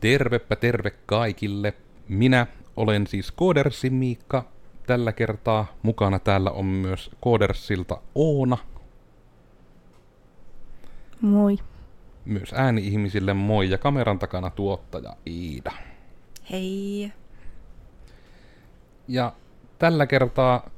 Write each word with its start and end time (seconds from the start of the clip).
Tervepä 0.00 0.56
terve 0.56 0.90
kaikille. 1.06 1.74
Minä 2.08 2.46
olen 2.76 3.06
siis 3.06 3.32
Koodersin 3.32 3.94
Miikka. 3.94 4.44
Tällä 4.86 5.12
kertaa 5.12 5.66
mukana 5.82 6.18
täällä 6.18 6.50
on 6.50 6.64
myös 6.64 7.10
Koodersilta 7.20 8.00
Oona. 8.14 8.58
Moi. 11.20 11.58
Myös 12.24 12.52
ääni-ihmisille 12.54 13.34
moi 13.34 13.70
ja 13.70 13.78
kameran 13.78 14.18
takana 14.18 14.50
tuottaja 14.50 15.16
Iida. 15.26 15.72
Hei. 16.50 17.12
Ja 19.08 19.32
tällä 19.78 20.06
kertaa 20.06 20.70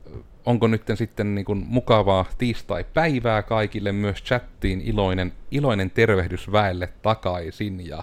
onko 0.47 0.67
nyt 0.67 0.83
sitten 0.95 1.35
niin 1.35 1.45
kuin 1.45 1.65
mukavaa 1.69 2.25
tiistai-päivää 2.39 3.43
kaikille 3.43 3.93
myös 3.93 4.23
chattiin 4.23 4.81
iloinen, 4.81 5.33
iloinen 5.51 5.91
tervehdys 5.91 6.53
väelle 6.53 6.89
takaisin 7.03 7.87
ja 7.87 8.03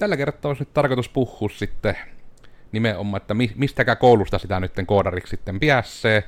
tällä 0.00 0.16
kertaa 0.16 0.48
olisi 0.48 0.62
nyt 0.62 0.74
tarkoitus 0.74 1.08
puhua 1.08 1.48
sitten 1.48 1.96
nimenomaan, 2.72 3.20
että 3.20 3.34
mi- 3.34 3.52
mistäkään 3.56 3.96
koulusta 3.96 4.38
sitä 4.38 4.60
nyt 4.60 4.72
koodariksi 4.86 5.30
sitten 5.30 5.60
pääsee. 5.60 6.24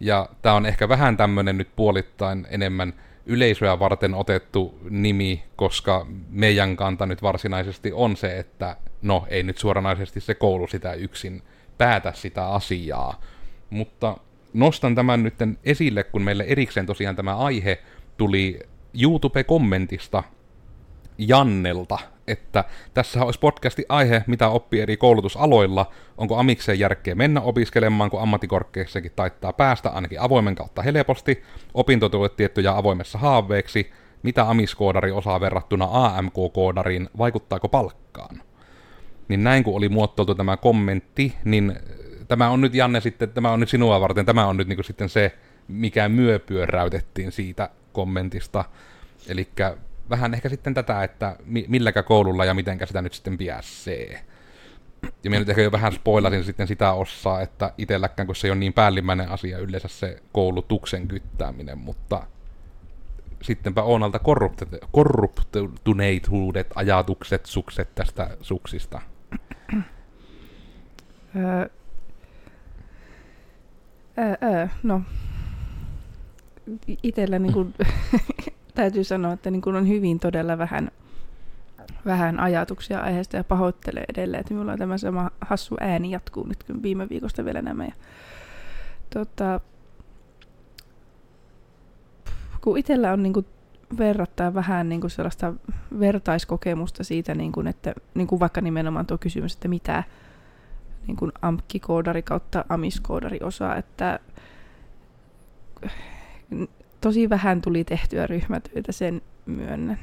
Ja 0.00 0.28
tämä 0.42 0.54
on 0.54 0.66
ehkä 0.66 0.88
vähän 0.88 1.16
tämmöinen 1.16 1.58
nyt 1.58 1.68
puolittain 1.76 2.46
enemmän 2.50 2.94
yleisöä 3.26 3.78
varten 3.78 4.14
otettu 4.14 4.78
nimi, 4.90 5.44
koska 5.56 6.06
meidän 6.30 6.76
kanta 6.76 7.06
nyt 7.06 7.22
varsinaisesti 7.22 7.92
on 7.92 8.16
se, 8.16 8.38
että 8.38 8.76
no 9.02 9.26
ei 9.28 9.42
nyt 9.42 9.58
suoranaisesti 9.58 10.20
se 10.20 10.34
koulu 10.34 10.66
sitä 10.66 10.92
yksin 10.92 11.42
päätä 11.78 12.12
sitä 12.12 12.46
asiaa. 12.46 13.20
Mutta 13.70 14.16
nostan 14.52 14.94
tämän 14.94 15.22
nyt 15.22 15.34
esille, 15.64 16.04
kun 16.04 16.22
meille 16.22 16.44
erikseen 16.48 16.86
tosiaan 16.86 17.16
tämä 17.16 17.36
aihe 17.36 17.82
tuli 18.16 18.60
YouTube-kommentista 19.02 20.22
Jannelta, 21.18 21.98
että 22.30 22.64
tässä 22.94 23.24
olisi 23.24 23.40
podcasti 23.40 23.84
aihe, 23.88 24.24
mitä 24.26 24.48
oppii 24.48 24.80
eri 24.80 24.96
koulutusaloilla, 24.96 25.92
onko 26.18 26.36
amikseen 26.36 26.78
järkeä 26.78 27.14
mennä 27.14 27.40
opiskelemaan, 27.40 28.10
kun 28.10 28.22
ammattikorkeassakin 28.22 29.12
taittaa 29.16 29.52
päästä 29.52 29.90
ainakin 29.90 30.20
avoimen 30.20 30.54
kautta 30.54 30.82
helposti, 30.82 31.42
opintotuet 31.74 32.36
tiettyjä 32.36 32.76
avoimessa 32.76 33.18
haaveeksi, 33.18 33.90
mitä 34.22 34.50
amiskoodari 34.50 35.10
osaa 35.10 35.40
verrattuna 35.40 35.88
AMK-koodariin, 35.90 37.08
vaikuttaako 37.18 37.68
palkkaan? 37.68 38.42
Niin 39.28 39.44
näin 39.44 39.64
kun 39.64 39.76
oli 39.76 39.88
muotoiltu 39.88 40.34
tämä 40.34 40.56
kommentti, 40.56 41.34
niin 41.44 41.76
tämä 42.28 42.50
on 42.50 42.60
nyt 42.60 42.74
Janne 42.74 43.00
sitten, 43.00 43.30
tämä 43.30 43.50
on 43.52 43.60
nyt 43.60 43.68
sinua 43.68 44.00
varten, 44.00 44.26
tämä 44.26 44.46
on 44.46 44.56
nyt 44.56 44.68
niin 44.68 44.84
sitten 44.84 45.08
se, 45.08 45.32
mikä 45.68 46.08
myöpyöräytettiin 46.08 47.32
siitä 47.32 47.70
kommentista. 47.92 48.64
Eli 49.28 49.48
vähän 50.10 50.34
ehkä 50.34 50.48
sitten 50.48 50.74
tätä, 50.74 51.04
että 51.04 51.36
milläkä 51.68 52.02
koululla 52.02 52.44
ja 52.44 52.54
mitenkä 52.54 52.86
sitä 52.86 53.02
nyt 53.02 53.14
sitten 53.14 53.38
pääsee. 53.38 54.24
Ja 55.24 55.30
minä 55.30 55.38
nyt 55.38 55.48
ehkä 55.48 55.62
jo 55.62 55.72
vähän 55.72 55.92
spoilasin 55.92 56.44
sitten 56.44 56.66
sitä 56.66 56.92
osaa, 56.92 57.40
että 57.40 57.72
itselläkään, 57.78 58.26
kun 58.26 58.36
se 58.36 58.46
ei 58.46 58.50
ole 58.50 58.58
niin 58.58 58.72
päällimmäinen 58.72 59.28
asia 59.28 59.58
yleensä 59.58 59.88
se 59.88 60.22
koulutuksen 60.32 61.08
kyttääminen, 61.08 61.78
mutta 61.78 62.26
sittenpä 63.42 63.82
Oonalta 63.82 64.20
korruptuneituudet, 64.92 66.66
ajatukset, 66.74 67.46
sukset 67.46 67.94
tästä 67.94 68.36
suksista. 68.40 69.00
Öö, 71.36 71.68
öö, 74.42 74.68
no, 74.82 75.02
itsellä 77.02 77.38
niin 77.38 77.52
kuin, 77.52 77.74
täytyy 78.74 79.04
sanoa, 79.04 79.32
että 79.32 79.50
niin 79.50 79.62
kuin 79.62 79.76
on 79.76 79.88
hyvin 79.88 80.20
todella 80.20 80.58
vähän, 80.58 80.90
vähän 82.06 82.40
ajatuksia 82.40 83.00
aiheesta 83.00 83.36
ja 83.36 83.44
pahoittelee 83.44 84.04
edelleen, 84.08 84.40
että 84.40 84.54
minulla 84.54 84.72
on 84.72 84.78
tämä 84.78 84.98
sama 84.98 85.30
hassu 85.40 85.76
ääni 85.80 86.10
jatkuu 86.10 86.46
nyt, 86.46 86.64
kun 86.64 86.82
viime 86.82 87.08
viikosta 87.08 87.44
vielä 87.44 87.62
nämä. 87.62 87.84
Ja, 87.84 87.92
tota, 89.10 89.60
kun 92.60 92.78
itsellä 92.78 93.12
on 93.12 93.22
niin 93.22 93.32
kuin 93.32 93.46
verrattain 93.98 94.54
vähän 94.54 94.88
niin 94.88 95.00
kuin 95.00 95.10
sellaista 95.10 95.54
vertaiskokemusta 96.00 97.04
siitä, 97.04 97.34
niin 97.34 97.52
kuin, 97.52 97.66
että 97.66 97.94
niin 98.14 98.26
kuin 98.26 98.40
vaikka 98.40 98.60
nimenomaan 98.60 99.06
tuo 99.06 99.18
kysymys, 99.18 99.54
että 99.54 99.68
mitä 99.68 100.04
niin 101.06 101.16
kuin 101.16 101.32
AMK-koodari 101.42 102.22
kautta 102.22 102.64
AMIS-koodari 102.68 103.38
osaa, 103.42 103.76
että 103.76 104.20
tosi 107.00 107.30
vähän 107.30 107.60
tuli 107.60 107.84
tehtyä 107.84 108.26
ryhmätöitä, 108.26 108.92
sen 108.92 109.22
myönnän. 109.46 109.98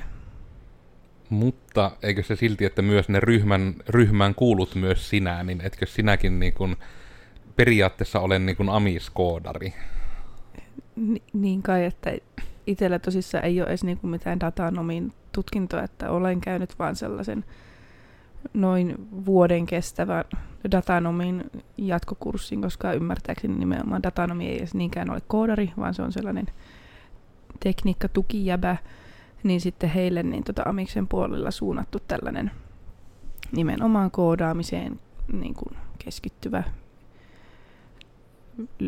Mutta 1.30 1.92
eikö 2.04 2.24
se 2.24 2.36
silti, 2.36 2.66
että 2.66 2.82
myös 2.82 3.10
ne 3.10 3.20
ryhmän, 3.20 3.76
ryhmään 3.90 4.36
kuulut 4.36 4.76
myös 4.76 5.10
sinä, 5.10 5.44
niin 5.44 5.62
etkö 5.62 5.86
sinäkin 5.86 6.40
niin 6.40 6.54
kuin 6.54 6.76
periaatteessa 7.56 8.20
ole 8.20 8.40
niin 8.40 8.58
kuin 8.58 8.70
amiskoodari? 8.70 9.74
Ni, 10.96 11.22
niin 11.34 11.64
kai, 11.64 11.86
että 11.86 12.12
itsellä 12.68 13.00
tosissaan 13.00 13.46
ei 13.46 13.62
ole 13.62 13.70
edes 13.70 13.84
niin 13.84 13.98
kuin 13.98 14.12
mitään 14.12 14.40
datanomin 14.40 15.14
tutkintoa, 15.32 15.84
että 15.84 16.12
olen 16.12 16.42
käynyt 16.42 16.80
vaan 16.80 16.96
sellaisen 16.96 17.46
noin 18.54 18.96
vuoden 19.26 19.66
kestävän 19.66 20.24
datanomin 20.72 21.44
jatkokurssin, 21.78 22.62
koska 22.62 22.94
ymmärtääkseni 22.94 23.56
nimenomaan 23.56 24.04
datanomi 24.04 24.48
ei 24.48 24.58
edes 24.58 24.74
niinkään 24.74 25.10
ole 25.10 25.22
koodari, 25.28 25.72
vaan 25.78 25.94
se 25.94 26.02
on 26.02 26.12
sellainen 26.12 26.46
tekniikka 27.60 28.08
tukijäbä, 28.08 28.78
niin 29.44 29.62
sitten 29.62 29.90
heille 29.90 30.24
niin 30.24 30.44
tota 30.44 30.64
Amiksen 30.66 31.08
puolella 31.08 31.52
suunnattu 31.52 32.00
tällainen 32.08 32.52
nimenomaan 33.52 34.12
koodaamiseen 34.12 35.00
niin 35.34 35.54
kuin 35.54 35.78
keskittyvä 36.00 36.64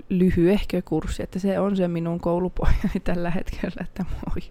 lyhyehkö 0.09 0.81
kurssi, 0.81 1.23
että 1.23 1.39
se 1.39 1.59
on 1.59 1.77
se 1.77 1.87
minun 1.87 2.19
koulupojani 2.19 2.99
tällä 3.03 3.29
hetkellä, 3.29 3.75
että 3.81 4.05
moi. 4.09 4.49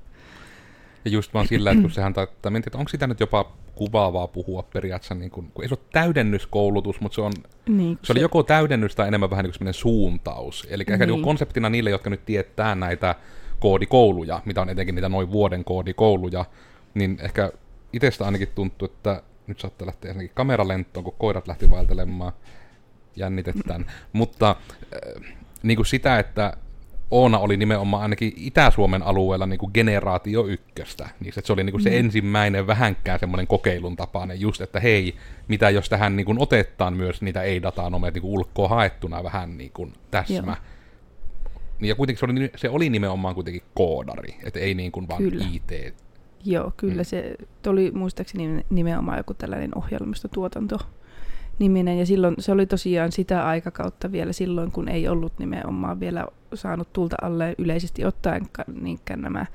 Ja 1.05 1.11
just 1.11 1.35
vaan 1.35 1.49
sillä, 1.49 1.71
että 1.71 1.83
kun 1.83 1.91
sehän 1.99 2.15
taittaa, 2.15 2.53
että 2.67 2.79
onko 2.79 2.89
sitä 2.89 3.07
nyt 3.07 3.21
jopa 3.21 3.53
kuvaavaa 3.75 4.27
puhua 4.27 4.63
periaatteessa, 4.63 5.15
niin 5.15 5.31
kun, 5.31 5.51
kun 5.55 5.65
ei 5.65 5.69
se 5.69 5.75
ole 5.75 5.89
täydennyskoulutus, 5.93 7.01
mutta 7.01 7.15
se 7.15 7.21
on, 7.21 7.33
niin, 7.69 7.99
se 8.03 8.13
oli 8.13 8.21
joko 8.21 8.43
täydennys 8.43 8.95
tai 8.95 9.09
enemmän 9.09 9.31
vähän 9.31 9.45
niin 9.45 9.53
kuin 9.59 9.75
suuntaus. 9.75 10.67
Eli 10.71 10.85
niin. 10.85 10.93
ehkä 10.93 11.07
niin 11.07 11.23
konseptina 11.23 11.71
niille, 11.71 11.91
jotka 11.91 12.11
nyt 12.11 12.25
tietää 12.25 12.75
näitä 12.75 13.15
koodikouluja, 13.61 14.43
mitä 14.45 14.61
on 14.61 14.69
etenkin 14.69 14.95
niitä 14.95 15.09
noin 15.09 15.33
vuoden 15.33 15.65
koodikouluja, 15.65 16.45
niin 16.95 17.19
ehkä 17.23 17.53
itsestä 17.93 18.25
ainakin 18.25 18.49
tuntuu, 18.55 18.87
että 18.87 19.23
nyt 19.47 19.61
saattaa 19.61 19.87
lähteä 19.87 20.09
ensinnäkin 20.09 20.35
kameralentoon, 20.35 21.05
kun 21.05 21.15
koirat 21.19 21.49
lähti 21.49 21.71
vaeltelemaan, 21.71 22.33
jännitetään. 23.17 23.87
Mutta 24.13 24.57
äh, 24.71 25.33
niin 25.63 25.77
kuin 25.77 25.87
sitä, 25.87 26.19
että 26.19 26.57
Oona 27.11 27.39
oli 27.39 27.57
nimenomaan 27.57 28.03
ainakin 28.03 28.33
Itä-Suomen 28.37 29.03
alueella 29.03 29.47
niin 29.47 29.59
kuin 29.59 29.71
generaatio 29.75 30.47
ykköstä. 30.47 31.09
Niin 31.21 31.35
se 31.45 31.53
oli 31.53 31.65
niin 31.65 31.73
kuin 31.73 31.83
se 31.83 31.91
mm. 31.91 31.97
ensimmäinen 31.97 32.67
vähänkään 32.67 33.21
semmoinen 33.21 33.47
kokeilun 33.47 33.97
tapainen 33.97 34.41
just, 34.41 34.61
että 34.61 34.81
hei, 34.81 35.15
mitä 35.49 35.71
jos 35.71 35.89
tähän 35.89 36.17
niin 36.17 36.27
kuin 36.27 36.39
otetaan 36.39 36.95
myös 36.95 37.23
niitä 37.23 37.43
ei-datanomeja 37.43 38.11
niin 38.11 38.25
ulkoa 38.25 38.69
haettuna 38.69 39.25
vähän 39.25 39.59
niin 39.59 39.71
kuin 39.73 39.93
täsmä. 40.11 40.53
Joo. 40.53 40.78
Niin 41.81 41.89
ja 41.89 41.95
kuitenkin 41.95 42.21
se 42.21 42.27
oli, 42.27 42.51
se 42.57 42.69
oli 42.69 42.91
nimenomaan 42.91 43.35
kuitenkin 43.35 43.63
koodari, 43.75 44.37
että 44.45 44.61
ei 44.61 44.75
niin 44.75 44.93
kuin 44.93 45.09
vaan 45.09 45.23
kyllä. 45.23 45.45
IT. 45.53 45.95
Joo, 46.45 46.73
kyllä 46.77 47.03
mm. 47.03 47.05
se 47.05 47.37
oli 47.67 47.91
muistaakseni 47.91 48.65
nimenomaan 48.71 49.19
joku 49.19 49.35
tällainen 49.35 49.79
ohjelmistotuotanto 49.79 50.79
niminen. 51.59 51.99
Ja 51.99 52.07
silloin 52.07 52.35
se 52.39 52.53
oli 52.53 52.67
tosiaan 52.67 53.13
sitä 53.13 53.47
aikakautta 53.47 54.13
vielä 54.13 54.33
silloin, 54.33 54.73
kun 54.73 54.89
ei 54.89 55.09
ollut 55.09 55.33
nimenomaan 55.39 56.01
vielä 56.01 56.27
saanut 56.55 56.93
tulta 56.93 57.17
alle 57.23 57.55
yleisesti 57.59 58.05
ottaen 58.05 58.47
niinkään 58.81 59.21
nämä, 59.21 59.47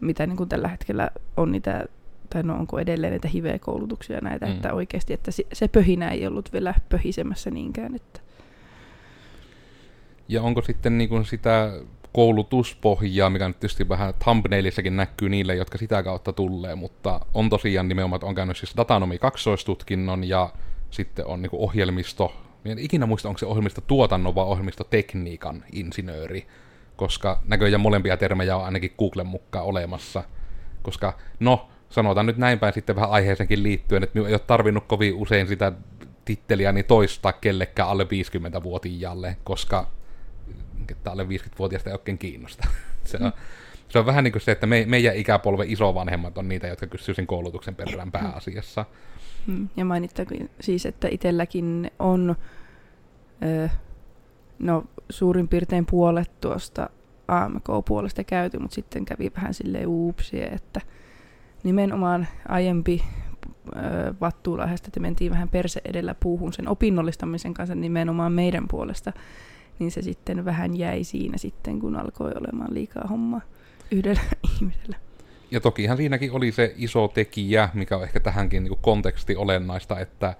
mitä 0.00 0.26
niin 0.26 0.36
kuin 0.36 0.48
tällä 0.48 0.68
hetkellä 0.68 1.10
on 1.36 1.52
niitä, 1.52 1.84
tai 2.30 2.42
no 2.42 2.54
onko 2.54 2.78
edelleen 2.78 3.10
näitä 3.10 3.28
HIV-koulutuksia 3.28 4.20
näitä, 4.20 4.46
mm. 4.46 4.52
että 4.52 4.72
oikeasti, 4.72 5.12
että 5.12 5.30
se 5.52 5.68
pöhinä 5.68 6.08
ei 6.08 6.26
ollut 6.26 6.52
vielä 6.52 6.74
pöhisemässä 6.88 7.50
niinkään. 7.50 7.94
Että. 7.94 8.20
Ja 10.28 10.42
onko 10.42 10.62
sitten 10.62 10.98
niin 10.98 11.08
kuin 11.08 11.24
sitä 11.24 11.72
koulutuspohjaa, 12.12 13.30
mikä 13.30 13.48
nyt 13.48 13.60
tietysti 13.60 13.88
vähän 13.88 14.14
thumbnailissakin 14.24 14.96
näkyy 14.96 15.28
niille, 15.28 15.54
jotka 15.54 15.78
sitä 15.78 16.02
kautta 16.02 16.32
tulee, 16.32 16.74
mutta 16.74 17.20
on 17.34 17.50
tosiaan 17.50 17.88
nimenomaan, 17.88 18.16
että 18.16 18.26
on 18.26 18.34
käynyt 18.34 18.56
siis 18.56 18.76
datanomi 18.76 19.18
kaksoistutkinnon 19.18 20.24
ja 20.24 20.50
sitten 20.90 21.26
on 21.26 21.42
niin 21.42 21.50
ohjelmisto, 21.52 22.34
en 22.64 22.78
ikinä 22.78 23.06
muista, 23.06 23.28
onko 23.28 23.38
se 23.38 23.46
ohjelmisto 23.46 23.80
tuotannon 23.80 24.34
vai 24.34 24.44
ohjelmistotekniikan 24.44 25.64
insinööri, 25.72 26.46
koska 26.96 27.40
näköjään 27.44 27.80
molempia 27.80 28.16
termejä 28.16 28.56
on 28.56 28.64
ainakin 28.64 28.94
Googlen 28.98 29.26
mukaan 29.26 29.64
olemassa. 29.64 30.24
Koska, 30.82 31.18
no, 31.40 31.68
sanotaan 31.88 32.26
nyt 32.26 32.36
näin 32.36 32.58
päin 32.58 32.74
sitten 32.74 32.96
vähän 32.96 33.10
aiheeseenkin 33.10 33.62
liittyen, 33.62 34.02
että 34.02 34.18
ei 34.18 34.32
ole 34.32 34.38
tarvinnut 34.38 34.84
kovin 34.86 35.14
usein 35.14 35.48
sitä 35.48 35.72
titteliä 36.24 36.72
niin 36.72 36.84
toistaa 36.84 37.32
kellekään 37.32 37.88
alle 37.88 38.04
50-vuotiaalle, 38.04 39.36
koska 39.44 39.86
että 40.90 41.10
alle 41.10 41.24
50-vuotiaasta 41.24 41.90
ei 41.90 41.94
oikein 41.94 42.18
kiinnosta. 42.18 42.68
se 43.04 43.18
on, 43.20 43.32
Se 43.88 43.98
on 43.98 44.06
vähän 44.06 44.24
niin 44.24 44.32
kuin 44.32 44.42
se, 44.42 44.52
että 44.52 44.66
me, 44.66 44.84
meidän 44.88 45.16
ikäpolven 45.16 45.70
isovanhemmat 45.70 46.38
on 46.38 46.48
niitä, 46.48 46.66
jotka 46.66 46.86
kysyy 46.86 47.14
sen 47.14 47.26
koulutuksen 47.26 47.74
perään 47.74 48.12
pääasiassa. 48.12 48.84
Mm, 49.46 49.68
ja 49.76 49.84
mainittakoon 49.84 50.48
siis, 50.60 50.86
että 50.86 51.08
itselläkin 51.10 51.90
on 51.98 52.36
no, 54.58 54.84
suurin 55.10 55.48
piirtein 55.48 55.86
puolet 55.86 56.40
tuosta 56.40 56.90
AMK-puolesta 57.28 58.24
käyty, 58.24 58.58
mutta 58.58 58.74
sitten 58.74 59.04
kävi 59.04 59.32
vähän 59.36 59.54
silleen 59.54 59.86
uupsia, 59.86 60.48
että 60.50 60.80
nimenomaan 61.64 62.28
aiempi 62.48 63.02
vattuulahdesta, 64.20 64.88
että 64.88 65.00
mentiin 65.00 65.30
vähän 65.30 65.48
perse 65.48 65.80
edellä 65.84 66.14
puuhun 66.14 66.52
sen 66.52 66.68
opinnollistamisen 66.68 67.54
kanssa 67.54 67.74
nimenomaan 67.74 68.32
meidän 68.32 68.68
puolesta, 68.68 69.12
niin 69.78 69.90
se 69.90 70.02
sitten 70.02 70.44
vähän 70.44 70.76
jäi 70.78 71.04
siinä 71.04 71.38
sitten, 71.38 71.80
kun 71.80 71.96
alkoi 71.96 72.32
olemaan 72.34 72.74
liikaa 72.74 73.06
hommaa 73.10 73.40
yhdellä 73.90 74.20
ihmisellä. 74.54 74.96
Ja 75.50 75.60
tokihan 75.60 75.96
siinäkin 75.96 76.32
oli 76.32 76.52
se 76.52 76.74
iso 76.76 77.08
tekijä, 77.08 77.68
mikä 77.74 77.96
on 77.96 78.02
ehkä 78.02 78.20
tähänkin 78.20 78.64
niin 78.64 78.78
konteksti 78.80 79.36
olennaista, 79.36 80.00
että 80.00 80.34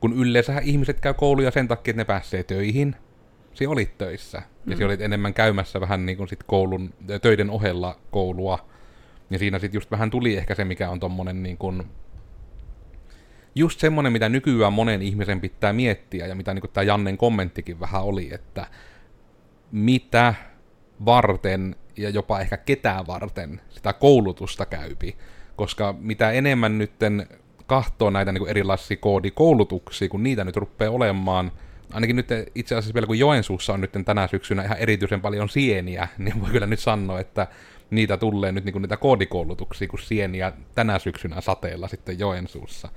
kun 0.00 0.12
yleensähän 0.12 0.64
ihmiset 0.64 1.00
käy 1.00 1.14
kouluja 1.14 1.50
sen 1.50 1.68
takia, 1.68 1.90
että 1.90 2.00
ne 2.00 2.04
pääsee 2.04 2.42
töihin, 2.42 2.96
si 3.54 3.66
olit 3.66 3.98
töissä. 3.98 4.42
Ja 4.66 4.76
mm. 4.76 4.84
olit 4.84 5.00
enemmän 5.00 5.34
käymässä 5.34 5.80
vähän 5.80 6.06
niin 6.06 6.18
kuin 6.18 6.28
sit 6.28 6.42
koulun, 6.42 6.94
töiden 7.22 7.50
ohella 7.50 7.96
koulua. 8.10 8.68
Ja 9.30 9.38
siinä 9.38 9.58
sitten 9.58 9.76
just 9.76 9.90
vähän 9.90 10.10
tuli 10.10 10.36
ehkä 10.36 10.54
se, 10.54 10.64
mikä 10.64 10.90
on 10.90 11.00
tommonen 11.00 11.42
niin 11.42 11.58
kuin, 11.58 11.82
just 13.58 13.80
semmonen, 13.80 14.12
mitä 14.12 14.28
nykyään 14.28 14.72
monen 14.72 15.02
ihmisen 15.02 15.40
pitää 15.40 15.72
miettiä, 15.72 16.26
ja 16.26 16.34
mitä 16.34 16.54
niin 16.54 16.70
tämä 16.72 16.84
Jannen 16.84 17.18
kommenttikin 17.18 17.80
vähän 17.80 18.02
oli, 18.02 18.34
että 18.34 18.66
mitä 19.72 20.34
varten 21.04 21.76
ja 21.96 22.10
jopa 22.10 22.40
ehkä 22.40 22.56
ketään 22.56 23.06
varten 23.06 23.60
sitä 23.70 23.92
koulutusta 23.92 24.66
käypi. 24.66 25.16
Koska 25.56 25.94
mitä 25.98 26.30
enemmän 26.30 26.78
nytten 26.78 27.26
kahtoo 27.66 28.10
näitä 28.10 28.32
niin 28.32 28.48
erilaisia 28.48 28.96
koodikoulutuksia, 28.96 30.08
kun 30.08 30.22
niitä 30.22 30.44
nyt 30.44 30.56
rupeaa 30.56 30.92
olemaan, 30.92 31.52
ainakin 31.92 32.16
nyt 32.16 32.28
itse 32.54 32.74
asiassa 32.74 32.94
vielä 32.94 33.06
kun 33.06 33.18
Joensuussa 33.18 33.72
on 33.72 33.80
nyt 33.80 33.92
tänä 34.04 34.26
syksynä 34.26 34.64
ihan 34.64 34.78
erityisen 34.78 35.20
paljon 35.20 35.48
sieniä, 35.48 36.08
niin 36.18 36.40
voi 36.40 36.50
kyllä 36.50 36.66
nyt 36.66 36.80
sanoa, 36.80 37.20
että 37.20 37.46
niitä 37.90 38.16
tulee 38.16 38.52
nyt 38.52 38.64
niin 38.64 38.72
kuin 38.72 38.82
niitä 38.82 38.96
koodikoulutuksia 38.96 39.88
kuin 39.88 40.00
sieniä 40.00 40.52
tänä 40.74 40.98
syksynä 40.98 41.40
sateella 41.40 41.88
sitten 41.88 42.18
Joensuussa. 42.18 42.88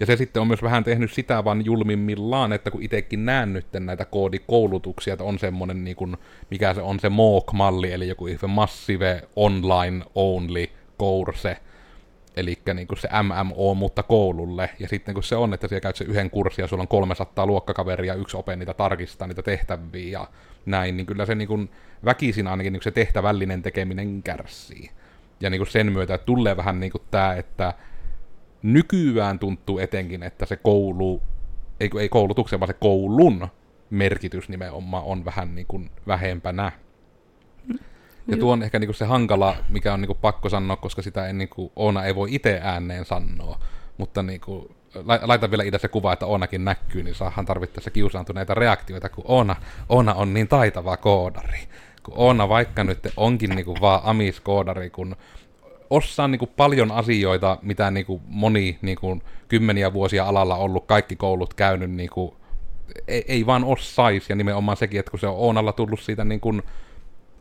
Ja 0.00 0.06
se 0.06 0.16
sitten 0.16 0.42
on 0.42 0.48
myös 0.48 0.62
vähän 0.62 0.84
tehnyt 0.84 1.12
sitä 1.12 1.44
vaan 1.44 1.64
julmimmillaan, 1.64 2.52
että 2.52 2.70
kun 2.70 2.82
itsekin 2.82 3.26
näen 3.26 3.52
nyt 3.52 3.66
näitä 3.78 4.04
koodikoulutuksia, 4.04 5.12
että 5.12 5.24
on 5.24 5.38
semmoinen, 5.38 5.84
niin 5.84 5.96
kuin, 5.96 6.16
mikä 6.50 6.74
se 6.74 6.80
on 6.80 7.00
se 7.00 7.08
MOOC-malli, 7.08 7.92
eli 7.92 8.08
joku 8.08 8.26
Massive 8.46 9.22
Online 9.36 10.04
Only 10.14 10.66
Course, 10.98 11.56
eli 12.36 12.58
niin 12.74 12.88
kuin 12.88 12.98
se 12.98 13.08
MMO, 13.22 13.74
mutta 13.74 14.02
koululle. 14.02 14.70
Ja 14.78 14.88
sitten 14.88 15.14
kun 15.14 15.22
se 15.22 15.36
on, 15.36 15.54
että 15.54 15.68
siellä 15.68 15.80
käyt 15.80 15.96
se 15.96 16.04
yhden 16.04 16.30
kurssin 16.30 16.62
ja 16.62 16.66
sulla 16.66 16.82
on 16.82 16.88
300 16.88 17.46
luokkakaveria, 17.46 18.14
yksi 18.14 18.36
ope 18.36 18.56
niitä 18.56 18.74
tarkistaa, 18.74 19.28
niitä 19.28 19.42
tehtäviä 19.42 20.08
ja 20.08 20.28
näin, 20.66 20.96
niin 20.96 21.06
kyllä 21.06 21.26
se 21.26 21.34
niin 21.34 21.48
kuin 21.48 21.70
väkisin 22.04 22.46
ainakin 22.46 22.72
niin 22.72 22.78
kuin 22.78 22.84
se 22.84 22.90
tehtävällinen 22.90 23.62
tekeminen 23.62 24.22
kärsii. 24.22 24.90
Ja 25.40 25.50
niin 25.50 25.58
kuin 25.58 25.70
sen 25.70 25.92
myötä 25.92 26.14
että 26.14 26.24
tulee 26.24 26.56
vähän 26.56 26.80
niin 26.80 26.92
kuin 26.92 27.02
tämä, 27.10 27.34
että 27.34 27.74
nykyään 28.64 29.38
tuntuu 29.38 29.78
etenkin, 29.78 30.22
että 30.22 30.46
se 30.46 30.56
koulu, 30.56 31.22
ei, 31.80 31.90
ei 32.00 32.08
koulutuksen, 32.08 32.60
vaan 32.60 32.68
se 32.68 32.76
koulun 32.80 33.48
merkitys 33.90 34.48
nimenomaan 34.48 35.04
on 35.04 35.24
vähän 35.24 35.54
niin 35.54 35.66
kuin 35.66 35.90
vähempänä. 36.06 36.72
Ja 38.28 38.36
tuo 38.36 38.52
on 38.52 38.62
ehkä 38.62 38.78
niinku 38.78 38.92
se 38.92 39.04
hankala, 39.04 39.56
mikä 39.68 39.92
on 39.92 40.00
niinku 40.00 40.14
pakko 40.14 40.48
sanoa, 40.48 40.76
koska 40.76 41.02
sitä 41.02 41.26
ei 41.26 41.32
niinku, 41.32 41.72
Oona 41.76 42.04
ei 42.04 42.14
voi 42.14 42.34
itse 42.34 42.60
ääneen 42.62 43.04
sanoa. 43.04 43.58
Mutta 43.98 44.22
niinku, 44.22 44.74
laita 45.22 45.50
vielä 45.50 45.62
idässä 45.62 45.88
kuva, 45.88 46.12
että 46.12 46.26
Oonakin 46.26 46.64
näkyy, 46.64 47.02
niin 47.02 47.14
saahan 47.14 47.46
tarvittaessa 47.46 47.90
kiusaantuneita 47.90 48.54
reaktioita, 48.54 49.08
kun 49.08 49.24
Oona, 49.28 49.56
Oona 49.88 50.14
on 50.14 50.34
niin 50.34 50.48
taitava 50.48 50.96
koodari. 50.96 51.58
Kun 52.02 52.14
Oona 52.16 52.48
vaikka 52.48 52.84
nyt 52.84 52.98
onkin 53.16 53.50
niinku 53.50 53.76
vaan 53.80 54.00
amiskoodari, 54.04 54.90
kun 54.90 55.16
osaa 55.90 56.28
niinku 56.28 56.46
paljon 56.46 56.90
asioita, 56.90 57.58
mitä 57.62 57.90
niinku 57.90 58.22
moni 58.26 58.78
niinku 58.82 59.22
kymmeniä 59.48 59.92
vuosia 59.92 60.24
alalla 60.24 60.56
ollut 60.56 60.86
kaikki 60.86 61.16
koulut 61.16 61.54
käynyt, 61.54 61.90
niinku, 61.90 62.36
ei, 63.08 63.24
ei 63.28 63.46
vaan 63.46 63.64
osaisi. 63.64 64.26
Ja 64.28 64.36
nimenomaan 64.36 64.76
sekin, 64.76 65.00
että 65.00 65.10
kun 65.10 65.20
se 65.20 65.26
on 65.26 65.36
Oonalla 65.36 65.72
tullut 65.72 66.00
siitä 66.00 66.24
niinku, 66.24 66.54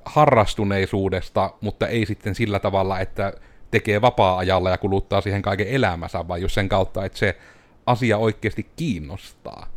harrastuneisuudesta, 0.06 1.54
mutta 1.62 1.88
ei 1.88 2.06
sitten 2.06 2.36
sillä 2.36 2.60
tavalla, 2.60 3.00
että 3.00 3.34
tekee 3.72 4.02
vapaa-ajalla 4.02 4.70
ja 4.70 4.78
kuluttaa 4.78 5.22
siihen 5.22 5.42
kaiken 5.42 5.68
elämänsä, 5.68 6.28
vaan 6.28 6.42
just 6.42 6.56
sen 6.56 6.70
kautta, 6.70 7.06
että 7.06 7.18
se 7.18 7.38
asia 7.86 8.18
oikeasti 8.18 8.68
kiinnostaa. 8.76 9.68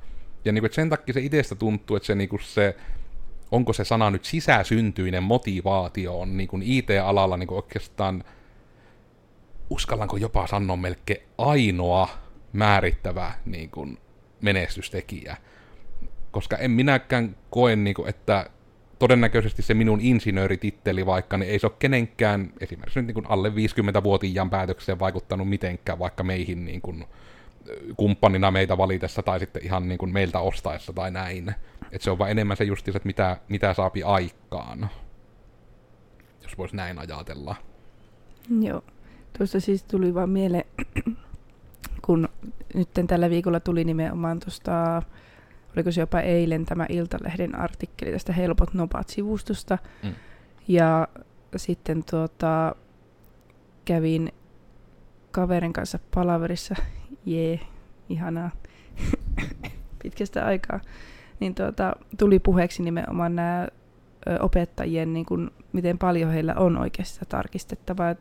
Ja 0.45 0.53
niin 0.53 0.63
kuin, 0.63 0.73
sen 0.73 0.91
takia 0.91 1.15
se 1.15 1.21
itsestä 1.21 1.55
tuntuu, 1.55 1.97
että 1.97 2.07
se, 2.07 2.15
niin 2.15 2.29
kuin 2.29 2.43
se 2.43 2.77
onko 3.51 3.73
se 3.73 3.85
sana 3.85 4.11
nyt 4.11 4.25
sisäsyntyinen 4.25 5.23
motivaatio 5.23 6.21
on 6.21 6.37
niin 6.37 6.49
kuin 6.49 6.63
IT-alalla 6.63 7.37
niin 7.37 7.47
kuin 7.47 7.57
oikeastaan, 7.57 8.25
uskallanko 9.71 10.17
jopa 10.17 10.47
sanoa 10.47 10.77
melkein 10.77 11.23
ainoa 11.39 12.09
määrittävä 12.53 13.33
niin 13.45 13.71
kuin 13.71 13.99
menestystekijä. 14.41 15.37
Koska 16.31 16.57
en 16.57 16.71
minäkään 16.71 17.37
koe, 17.51 17.77
niin 17.77 17.95
kuin, 17.95 18.09
että 18.09 18.51
todennäköisesti 18.99 19.63
se 19.63 19.75
minun 19.75 20.01
insinöörititteli 20.01 21.07
vaikka, 21.07 21.37
niin 21.37 21.51
ei 21.51 21.59
se 21.59 21.67
ole 21.67 21.75
kenenkään, 21.79 22.53
esimerkiksi 22.61 22.99
nyt 22.99 23.07
niin 23.07 23.15
kuin 23.15 23.27
alle 23.31 23.49
50-vuotiaan 23.49 24.51
päätökseen 24.51 24.99
vaikuttanut 24.99 25.49
mitenkään, 25.49 25.99
vaikka 25.99 26.23
meihin 26.23 26.65
niin 26.65 26.81
kuin, 26.81 27.05
kumppanina 27.97 28.51
meitä 28.51 28.79
valitessa 28.79 29.23
tai 29.23 29.41
sitten 29.41 29.65
ihan 29.65 29.89
niin 29.89 29.99
kuin 29.99 30.13
meiltä 30.13 30.39
ostaessa 30.39 30.93
tai 30.93 31.11
näin. 31.11 31.55
Et 31.93 32.03
se 32.03 32.11
on 32.11 32.19
vaan 32.19 32.31
enemmän 32.31 32.57
se 32.57 32.65
justiinsa, 32.65 32.97
että 32.97 33.07
mitä, 33.07 33.37
mitä 33.49 33.75
saapi 33.75 34.03
aikaan, 34.03 34.91
jos 36.43 36.59
voisi 36.59 36.77
näin 36.77 36.99
ajatella. 36.99 37.57
Joo. 38.61 38.83
Tuosta 39.39 39.61
siis 39.61 39.83
tuli 39.85 40.15
vaan 40.15 40.31
mieleen, 40.31 40.65
kun 42.07 42.29
nyt 42.75 42.89
tällä 43.07 43.31
viikolla 43.31 43.61
tuli 43.61 43.85
nimenomaan 43.85 44.41
tuosta 44.41 45.03
oliko 45.77 45.91
se 45.91 46.01
jopa 46.01 46.21
eilen 46.21 46.65
tämä 46.65 46.87
Iltalehden 46.89 47.55
artikkeli 47.55 48.13
tästä 48.13 48.33
Helpot 48.33 48.75
Nopat-sivustosta. 48.75 49.79
Mm. 50.03 50.15
Ja 50.69 51.09
sitten 51.57 52.05
tuota, 52.11 52.75
kävin 53.85 54.33
kaverin 55.31 55.73
kanssa 55.73 55.99
palaverissa, 56.15 56.75
jee, 57.27 57.61
ihanaa, 58.09 58.51
pitkästä 60.03 60.47
aikaa, 60.47 60.81
niin 61.41 61.55
tuota, 61.55 61.97
tuli 62.19 62.39
puheeksi 62.39 62.83
nimenomaan 62.83 63.37
nämä 63.37 63.69
opettajien, 64.41 65.13
niin 65.13 65.27
kun, 65.27 65.51
miten 65.73 65.99
paljon 65.99 66.31
heillä 66.31 66.55
on 66.55 66.77
oikeasti 66.77 67.25
tarkistettavaa, 67.29 68.15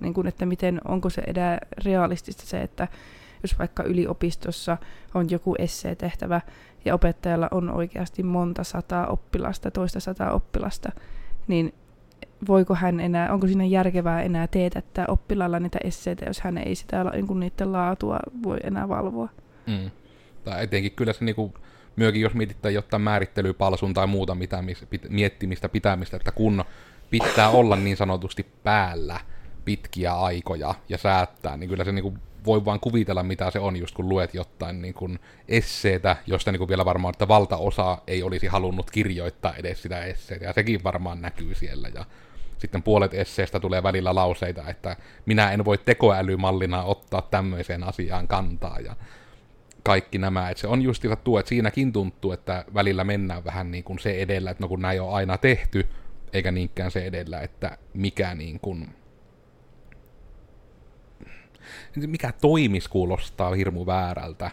niin 0.00 0.14
kun, 0.14 0.26
että 0.26 0.46
miten, 0.46 0.80
onko 0.88 1.10
se 1.10 1.22
edä 1.26 1.58
realistista 1.84 2.46
se, 2.46 2.60
että 2.60 2.88
jos 3.42 3.58
vaikka 3.58 3.82
yliopistossa 3.82 4.76
on 5.14 5.30
joku 5.30 5.54
essee-tehtävä 5.58 6.40
ja 6.84 6.94
opettajalla 6.94 7.48
on 7.50 7.70
oikeasti 7.70 8.22
monta 8.22 8.64
sataa 8.64 9.06
oppilasta, 9.06 9.70
toista 9.70 10.00
sataa 10.00 10.32
oppilasta, 10.32 10.92
niin 11.48 11.74
voiko 12.48 12.74
hän 12.74 13.00
enää, 13.00 13.32
onko 13.32 13.46
siinä 13.46 13.64
järkevää 13.64 14.22
enää 14.22 14.46
teetättää 14.46 15.04
oppilaalla 15.08 15.60
niitä 15.60 15.78
esseitä, 15.84 16.24
jos 16.24 16.40
hän 16.40 16.58
ei 16.58 16.74
sitä 16.74 17.04
niin 17.04 17.40
niiden 17.40 17.72
laatua 17.72 18.18
voi 18.42 18.58
enää 18.64 18.88
valvoa. 18.88 19.28
Mm. 19.66 19.90
Tai 20.44 20.64
etenkin 20.64 20.92
kyllä 20.92 21.12
se 21.12 21.24
niinku, 21.24 21.54
myökin 21.96 22.22
jos 22.22 22.34
mietitään 22.34 22.74
jotain 22.74 23.02
määrittelypalsun 23.02 23.94
tai 23.94 24.06
muuta 24.06 24.34
mitä, 24.34 24.64
miettimistä, 25.08 25.68
pitämistä, 25.68 26.16
että 26.16 26.32
kun 26.32 26.64
pitää 27.10 27.48
olla 27.48 27.76
niin 27.76 27.96
sanotusti 27.96 28.46
päällä 28.62 29.20
pitkiä 29.68 30.12
aikoja 30.12 30.74
ja 30.88 30.98
säättää, 30.98 31.56
niin 31.56 31.70
kyllä 31.70 31.84
se 31.84 31.92
niinku 31.92 32.14
voi 32.46 32.64
vaan 32.64 32.80
kuvitella, 32.80 33.22
mitä 33.22 33.50
se 33.50 33.58
on, 33.58 33.76
just 33.76 33.94
kun 33.94 34.08
luet 34.08 34.34
jotain 34.34 34.82
niin 34.82 34.94
kuin 34.94 35.18
esseetä, 35.48 36.16
josta 36.26 36.52
niin 36.52 36.58
kuin 36.58 36.68
vielä 36.68 36.84
varmaan, 36.84 37.14
että 37.14 37.28
valtaosa 37.28 37.98
ei 38.06 38.22
olisi 38.22 38.46
halunnut 38.46 38.90
kirjoittaa 38.90 39.54
edes 39.54 39.82
sitä 39.82 40.04
esseetä, 40.04 40.44
ja 40.44 40.52
sekin 40.52 40.84
varmaan 40.84 41.22
näkyy 41.22 41.54
siellä, 41.54 41.88
ja 41.88 42.04
sitten 42.58 42.82
puolet 42.82 43.14
esseestä 43.14 43.60
tulee 43.60 43.82
välillä 43.82 44.14
lauseita, 44.14 44.68
että 44.68 44.96
minä 45.26 45.52
en 45.52 45.64
voi 45.64 45.78
tekoälymallina 45.78 46.82
ottaa 46.82 47.22
tämmöiseen 47.22 47.84
asiaan 47.84 48.28
kantaa, 48.28 48.78
ja 48.80 48.96
kaikki 49.82 50.18
nämä, 50.18 50.50
että 50.50 50.60
se 50.60 50.66
on 50.66 50.82
just 50.82 51.04
tuo, 51.24 51.38
että 51.38 51.48
siinäkin 51.48 51.92
tuntuu, 51.92 52.32
että 52.32 52.64
välillä 52.74 53.04
mennään 53.04 53.44
vähän 53.44 53.70
niin 53.70 53.84
kuin 53.84 53.98
se 53.98 54.10
edellä, 54.10 54.50
että 54.50 54.64
no 54.64 54.68
kun 54.68 54.82
näin 54.82 55.02
on 55.02 55.14
aina 55.14 55.38
tehty, 55.38 55.88
eikä 56.32 56.52
niinkään 56.52 56.90
se 56.90 57.06
edellä, 57.06 57.40
että 57.40 57.78
mikä 57.94 58.34
niin 58.34 58.60
kuin 58.60 58.97
mikä 61.96 62.32
toimis 62.40 62.88
kuulostaa 62.88 63.54
hirmu 63.54 63.86
väärältä. 63.86 64.50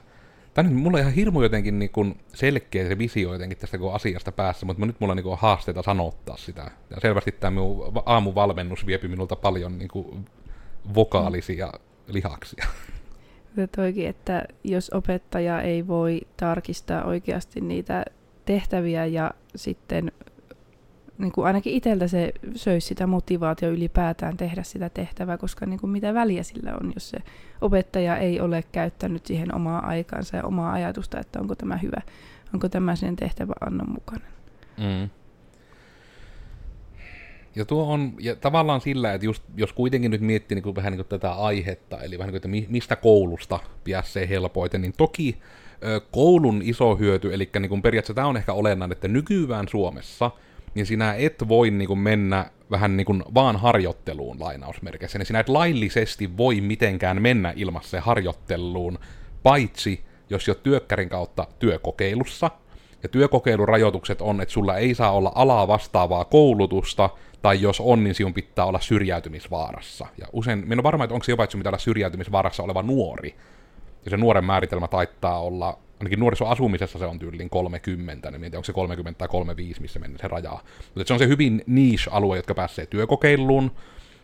Tämä 0.53 0.69
nyt 0.69 0.77
mulla 0.77 0.97
on 0.97 1.01
ihan 1.01 1.13
hirmu 1.13 1.41
jotenkin 1.41 1.79
niin 1.79 1.89
kuin 1.89 2.17
selkeä 2.33 2.87
se 2.87 2.97
visio 2.97 3.33
jotenkin 3.33 3.57
tästä 3.57 3.77
kun 3.77 3.93
asiasta 3.93 4.31
päässä, 4.31 4.65
mutta 4.65 4.85
nyt 4.85 4.99
mulla 4.99 5.11
on 5.11 5.17
niin 5.17 5.23
kuin 5.23 5.39
haasteita 5.39 5.83
sanottaa 5.83 6.37
sitä. 6.37 6.71
Ja 6.89 6.97
selvästi 7.01 7.31
tämä 7.31 7.51
minun 7.51 7.91
aamuvalmennus 8.05 8.85
viepi 8.85 9.07
minulta 9.07 9.35
paljon 9.35 9.77
niin 9.77 9.87
kuin 9.87 10.25
vokaalisia 10.95 11.71
lihaksia. 12.07 12.65
Toikin, 13.75 14.07
että 14.07 14.43
jos 14.63 14.89
opettaja 14.93 15.61
ei 15.61 15.87
voi 15.87 16.21
tarkistaa 16.37 17.03
oikeasti 17.03 17.61
niitä 17.61 18.05
tehtäviä 18.45 19.05
ja 19.05 19.31
sitten 19.55 20.11
niin 21.17 21.31
kuin 21.31 21.47
ainakin 21.47 21.73
itseltä 21.73 22.07
se 22.07 22.31
söisi 22.55 22.87
sitä 22.87 23.07
motivaatio 23.07 23.69
ylipäätään 23.69 24.37
tehdä 24.37 24.63
sitä 24.63 24.89
tehtävää, 24.89 25.37
koska 25.37 25.65
niin 25.65 25.79
kuin 25.79 25.91
mitä 25.91 26.13
väliä 26.13 26.43
sillä 26.43 26.73
on, 26.81 26.91
jos 26.95 27.09
se 27.09 27.17
opettaja 27.61 28.17
ei 28.17 28.39
ole 28.39 28.63
käyttänyt 28.71 29.25
siihen 29.25 29.55
omaa 29.55 29.87
aikaansa 29.87 30.37
ja 30.37 30.43
omaa 30.43 30.73
ajatusta, 30.73 31.19
että 31.19 31.39
onko 31.39 31.55
tämä 31.55 31.77
hyvä, 31.77 32.01
onko 32.53 32.69
tämä 32.69 32.95
sen 32.95 33.15
tehtävä 33.15 33.53
annon 33.61 33.91
mukainen. 33.91 34.27
Mm. 34.77 35.09
Ja 37.55 37.65
tuo 37.65 37.93
on 37.93 38.13
ja 38.19 38.35
tavallaan 38.35 38.81
sillä, 38.81 39.13
että 39.13 39.25
just, 39.25 39.43
jos 39.57 39.73
kuitenkin 39.73 40.11
nyt 40.11 40.21
miettii 40.21 40.55
niin 40.55 40.63
kuin 40.63 40.75
vähän 40.75 40.91
niin 40.91 40.97
kuin 40.97 41.07
tätä 41.07 41.31
aihetta, 41.31 42.01
eli 42.01 42.17
vähän 42.17 42.33
niin 42.33 42.41
kuin, 42.41 42.55
että 42.55 42.71
mistä 42.71 42.95
koulusta 42.95 43.59
pääsee 43.91 44.29
helpoiten, 44.29 44.81
niin 44.81 44.93
toki 44.97 45.37
koulun 46.11 46.61
iso 46.61 46.95
hyöty, 46.95 47.33
eli 47.33 47.49
niin 47.59 47.69
kuin 47.69 47.81
periaatteessa 47.81 48.13
tämä 48.13 48.27
on 48.27 48.37
ehkä 48.37 48.53
olennainen, 48.53 48.95
että 48.95 49.07
nykyään 49.07 49.67
Suomessa– 49.67 50.31
niin 50.75 50.85
sinä 50.85 51.13
et 51.13 51.47
voi 51.47 51.71
niin 51.71 51.87
kuin 51.87 51.99
mennä 51.99 52.45
vähän 52.71 52.97
niin 52.97 53.05
kuin 53.05 53.23
vaan 53.33 53.55
harjoitteluun 53.55 54.39
lainausmerkeissä. 54.39 55.17
Niin 55.17 55.25
sinä 55.25 55.39
et 55.39 55.49
laillisesti 55.49 56.37
voi 56.37 56.61
mitenkään 56.61 57.21
mennä 57.21 57.53
ilmassa 57.55 58.01
harjoitteluun, 58.01 58.99
paitsi 59.43 60.05
jos 60.29 60.47
jo 60.47 60.55
työkkärin 60.55 61.09
kautta 61.09 61.47
työkokeilussa. 61.59 62.51
Ja 63.03 63.09
työkokeilurajoitukset 63.09 64.21
on, 64.21 64.41
että 64.41 64.53
sulla 64.53 64.77
ei 64.77 64.95
saa 64.95 65.11
olla 65.11 65.31
alaa 65.35 65.67
vastaavaa 65.67 66.25
koulutusta, 66.25 67.09
tai 67.41 67.61
jos 67.61 67.79
on, 67.79 68.03
niin 68.03 68.15
sinun 68.15 68.33
pitää 68.33 68.65
olla 68.65 68.79
syrjäytymisvaarassa. 68.79 70.05
Ja 70.17 70.27
usein, 70.33 70.59
minä 70.59 70.73
olen 70.73 70.83
varma, 70.83 71.03
että 71.03 71.13
onko 71.13 71.23
se 71.23 71.31
jopa, 71.31 71.43
että 71.43 71.57
pitää 71.57 71.69
olla 71.69 71.77
syrjäytymisvaarassa 71.77 72.63
oleva 72.63 72.83
nuori. 72.83 73.35
Ja 74.05 74.11
se 74.11 74.17
nuoren 74.17 74.45
määritelmä 74.45 74.87
taittaa 74.87 75.41
olla 75.41 75.79
ainakin 75.99 76.19
nuorisoasumisessa 76.19 76.99
se 76.99 77.05
on 77.05 77.19
tyyliin 77.19 77.49
30, 77.49 78.31
niin 78.31 78.41
mietin, 78.41 78.57
onko 78.57 78.65
se 78.65 78.73
30 78.73 79.17
tai 79.17 79.27
35, 79.27 79.81
missä 79.81 79.99
mennään 79.99 80.21
se 80.21 80.27
rajaa. 80.27 80.63
Mutta 80.95 81.07
se 81.07 81.13
on 81.13 81.19
se 81.19 81.27
hyvin 81.27 81.63
niche-alue, 81.67 82.37
jotka 82.37 82.55
pääsee 82.55 82.85
työkokeiluun, 82.85 83.71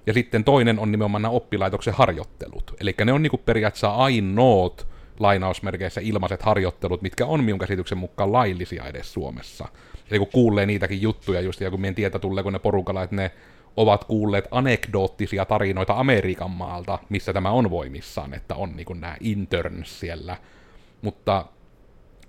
ja 0.07 0.13
sitten 0.13 0.43
toinen 0.43 0.79
on 0.79 0.91
nimenomaan 0.91 1.21
nämä 1.21 1.31
oppilaitoksen 1.31 1.93
harjoittelut. 1.93 2.73
Eli 2.79 2.95
ne 3.05 3.13
on 3.13 3.23
niinku 3.23 3.37
periaatteessa 3.37 3.95
ainoat 3.95 4.87
lainausmerkeissä 5.19 6.01
ilmaiset 6.01 6.41
harjoittelut, 6.41 7.01
mitkä 7.01 7.25
on 7.25 7.43
minun 7.43 7.59
käsityksen 7.59 7.97
mukaan 7.97 8.31
laillisia 8.31 8.85
edes 8.85 9.13
Suomessa. 9.13 9.67
Eli 10.11 10.19
kun 10.19 10.27
kuulee 10.33 10.65
niitäkin 10.65 11.01
juttuja 11.01 11.41
just, 11.41 11.61
ja 11.61 11.71
kun 11.71 11.81
meidän 11.81 11.95
tietä 11.95 12.19
tulee, 12.19 12.43
kun 12.43 12.53
ne 12.53 12.59
porukalla, 12.59 13.03
että 13.03 13.15
ne 13.15 13.31
ovat 13.77 14.03
kuulleet 14.03 14.47
anekdoottisia 14.51 15.45
tarinoita 15.45 15.93
Amerikan 15.93 16.51
maalta, 16.51 16.99
missä 17.09 17.33
tämä 17.33 17.51
on 17.51 17.69
voimissaan, 17.69 18.33
että 18.33 18.55
on 18.55 18.75
niin 18.75 18.87
nämä 19.01 19.15
interns 19.19 19.99
siellä. 19.99 20.37
Mutta 21.01 21.45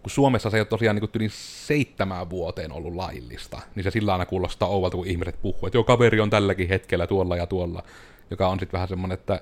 kun 0.02 0.10
Suomessa 0.10 0.50
se 0.50 0.56
ei 0.56 0.60
ole 0.60 0.66
tosiaan 0.66 0.96
niin 0.96 1.10
yli 1.14 1.28
seitsemään 1.66 2.30
vuoteen 2.30 2.72
ollut 2.72 2.94
laillista, 2.94 3.60
niin 3.74 3.84
se 3.84 3.90
sillä 3.90 4.12
aina 4.12 4.26
kuulostaa 4.26 4.68
ouvalta, 4.68 4.96
kun 4.96 5.06
ihmiset 5.06 5.42
puhuu, 5.42 5.66
että 5.66 5.76
joo, 5.76 5.84
kaveri 5.84 6.20
on 6.20 6.30
tälläkin 6.30 6.68
hetkellä 6.68 7.06
tuolla 7.06 7.36
ja 7.36 7.46
tuolla, 7.46 7.82
joka 8.30 8.48
on 8.48 8.58
sitten 8.58 8.72
vähän 8.72 8.88
semmoinen, 8.88 9.18
että 9.18 9.40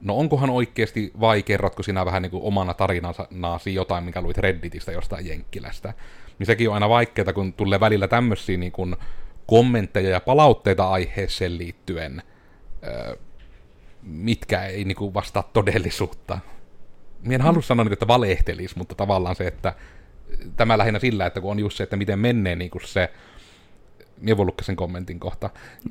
no 0.00 0.16
onkohan 0.16 0.50
oikeasti 0.50 1.12
vai 1.20 1.42
kerrotko 1.42 1.82
sinä 1.82 2.04
vähän 2.04 2.22
niin 2.22 2.30
kuin 2.30 2.42
omana 2.42 2.74
tarinasi 2.74 3.74
jotain, 3.74 4.04
minkä 4.04 4.22
luit 4.22 4.38
Redditistä 4.38 4.92
jostain 4.92 5.26
Jenkkilästä. 5.26 5.94
Niin 6.38 6.46
sekin 6.46 6.68
on 6.68 6.74
aina 6.74 6.88
vaikeaa, 6.88 7.32
kun 7.32 7.52
tulee 7.52 7.80
välillä 7.80 8.08
tämmöisiä 8.08 8.56
niin 8.56 8.72
kuin 8.72 8.96
kommentteja 9.46 10.10
ja 10.10 10.20
palautteita 10.20 10.90
aiheeseen 10.90 11.58
liittyen, 11.58 12.22
mitkä 14.02 14.64
ei 14.64 14.84
niin 14.84 14.96
kuin 14.96 15.14
vastaa 15.14 15.50
todellisuutta. 15.52 16.38
Mie 17.22 17.34
en 17.34 17.40
halua 17.40 17.62
sanoa, 17.62 17.86
että 17.92 18.06
valehtelisi, 18.06 18.78
mutta 18.78 18.94
tavallaan 18.94 19.36
se, 19.36 19.46
että 19.46 19.74
tämä 20.56 20.78
lähinnä 20.78 20.98
sillä, 20.98 21.26
että 21.26 21.40
kun 21.40 21.50
on 21.50 21.58
just 21.58 21.76
se, 21.76 21.82
että 21.82 21.96
miten 21.96 22.18
menee 22.18 22.56
niin 22.56 22.70
kuin 22.70 22.86
se, 22.86 23.10
minä 24.20 24.36
voin 24.36 24.50
sen 24.62 24.76
kommentin 24.76 25.20
kohta, 25.20 25.50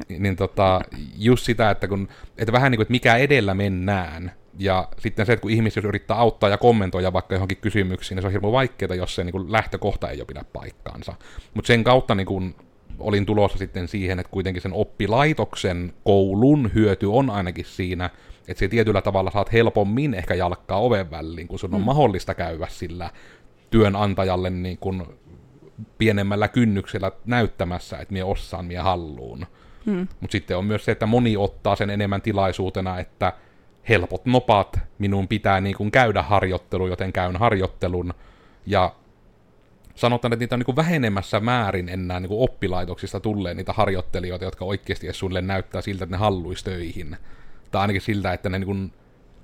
niin, 0.09 0.23
niin 0.23 0.35
tota, 0.35 0.81
just 1.15 1.45
sitä, 1.45 1.71
että, 1.71 1.88
kun, 1.88 2.07
että 2.38 2.51
vähän 2.51 2.71
niin 2.71 2.77
kuin, 2.77 2.83
että 2.83 2.91
mikä 2.91 3.15
edellä 3.15 3.53
mennään, 3.53 4.31
ja 4.59 4.88
sitten 4.97 5.25
se, 5.25 5.33
että 5.33 5.41
kun 5.41 5.51
ihmiset 5.51 5.83
yrittää 5.83 6.17
auttaa 6.17 6.50
ja 6.50 6.57
kommentoida 6.57 7.13
vaikka 7.13 7.35
johonkin 7.35 7.57
kysymyksiin, 7.57 8.15
niin 8.15 8.21
se 8.21 8.27
on 8.27 8.31
hirveän 8.31 8.51
vaikeaa, 8.51 8.95
jos 8.95 9.15
se 9.15 9.23
niin 9.23 9.31
kuin 9.31 9.51
lähtökohta 9.51 10.09
ei 10.09 10.19
ole 10.19 10.25
pidä 10.25 10.45
paikkaansa. 10.53 11.13
Mutta 11.53 11.67
sen 11.67 11.83
kautta 11.83 12.15
niin 12.15 12.25
kuin, 12.25 12.55
olin 13.00 13.25
tulossa 13.25 13.57
sitten 13.57 13.88
siihen, 13.88 14.19
että 14.19 14.31
kuitenkin 14.31 14.61
sen 14.61 14.73
oppilaitoksen 14.73 15.93
koulun 16.03 16.71
hyöty 16.73 17.05
on 17.05 17.29
ainakin 17.29 17.65
siinä, 17.65 18.09
että 18.48 18.60
se 18.60 18.67
tietyllä 18.67 19.01
tavalla 19.01 19.31
saat 19.31 19.53
helpommin 19.53 20.13
ehkä 20.13 20.33
jalkkaa 20.33 20.79
oven 20.79 21.12
väliin, 21.12 21.48
kun 21.48 21.60
sun 21.60 21.74
on 21.75 21.81
mm. 21.81 21.86
mahdollista 21.86 22.33
käydä 22.33 22.67
sillä 22.69 23.10
työnantajalle 23.69 24.50
niin 24.50 24.77
kuin 24.77 25.03
pienemmällä 25.98 26.48
kynnyksellä 26.48 27.12
näyttämässä, 27.25 27.98
että 27.98 28.13
minä 28.13 28.25
osaan, 28.25 28.65
minä 28.65 28.83
halluun. 28.83 29.45
Mm. 29.86 30.07
Mutta 30.19 30.31
sitten 30.31 30.57
on 30.57 30.65
myös 30.65 30.86
se, 30.86 30.91
että 30.91 31.05
moni 31.05 31.38
ottaa 31.38 31.75
sen 31.75 31.89
enemmän 31.89 32.21
tilaisuutena, 32.21 33.00
että 33.00 33.33
helpot 33.89 34.25
nopat, 34.25 34.79
minun 35.00 35.27
pitää 35.27 35.62
niin 35.62 35.75
kuin 35.75 35.91
käydä 35.91 36.21
harjoittelu, 36.21 36.88
joten 36.88 37.13
käyn 37.13 37.36
harjoittelun, 37.36 38.13
ja 38.65 38.95
sanotaan, 39.95 40.33
että 40.33 40.43
niitä 40.43 40.55
on 40.55 40.60
niin 40.60 40.65
kuin 40.65 40.75
vähenemässä 40.75 41.39
määrin 41.39 41.89
enää 41.89 42.19
niin 42.19 42.29
kuin 42.29 42.41
oppilaitoksista 42.41 43.19
tulee 43.19 43.53
niitä 43.53 43.74
harjoittelijoita, 43.74 44.45
jotka 44.45 44.65
oikeasti 44.65 45.07
edes 45.07 45.19
sulle 45.19 45.41
näyttää 45.41 45.81
siltä, 45.81 46.03
että 46.03 46.15
ne 46.15 46.19
halluisi 46.19 46.63
töihin 46.63 47.17
tai 47.71 47.81
ainakin 47.81 48.01
siltä, 48.01 48.33
että 48.33 48.49
ne 48.49 48.59
niin 48.59 48.65
kuin 48.65 48.93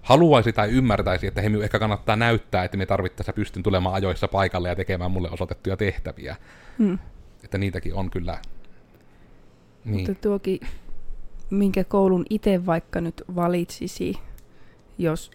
haluaisi 0.02 0.54
tai 0.54 0.70
ymmärtäisi, 0.70 1.28
että 1.28 1.42
he 1.42 1.52
ehkä 1.64 1.80
kannattaa 1.80 2.16
näyttää, 2.16 2.64
että 2.64 2.78
me 2.78 2.86
tarvittaessa 2.86 3.34
pystyn 3.34 3.64
tulemaan 3.64 3.96
ajoissa 3.96 4.28
paikalle 4.28 4.70
ja 4.70 4.76
tekemään 4.76 5.12
mulle 5.12 5.30
osoitettuja 5.30 5.78
tehtäviä. 5.78 6.36
Hmm. 6.80 7.00
Että 7.44 7.58
niitäkin 7.58 7.94
on 7.94 8.10
kyllä. 8.10 8.40
Niin. 9.86 9.96
Mutta 9.98 10.22
tuokin, 10.22 10.60
minkä 11.50 11.84
koulun 11.84 12.26
itse 12.30 12.66
vaikka 12.66 13.02
nyt 13.02 13.24
valitsisi, 13.36 14.20
jos 14.98 15.32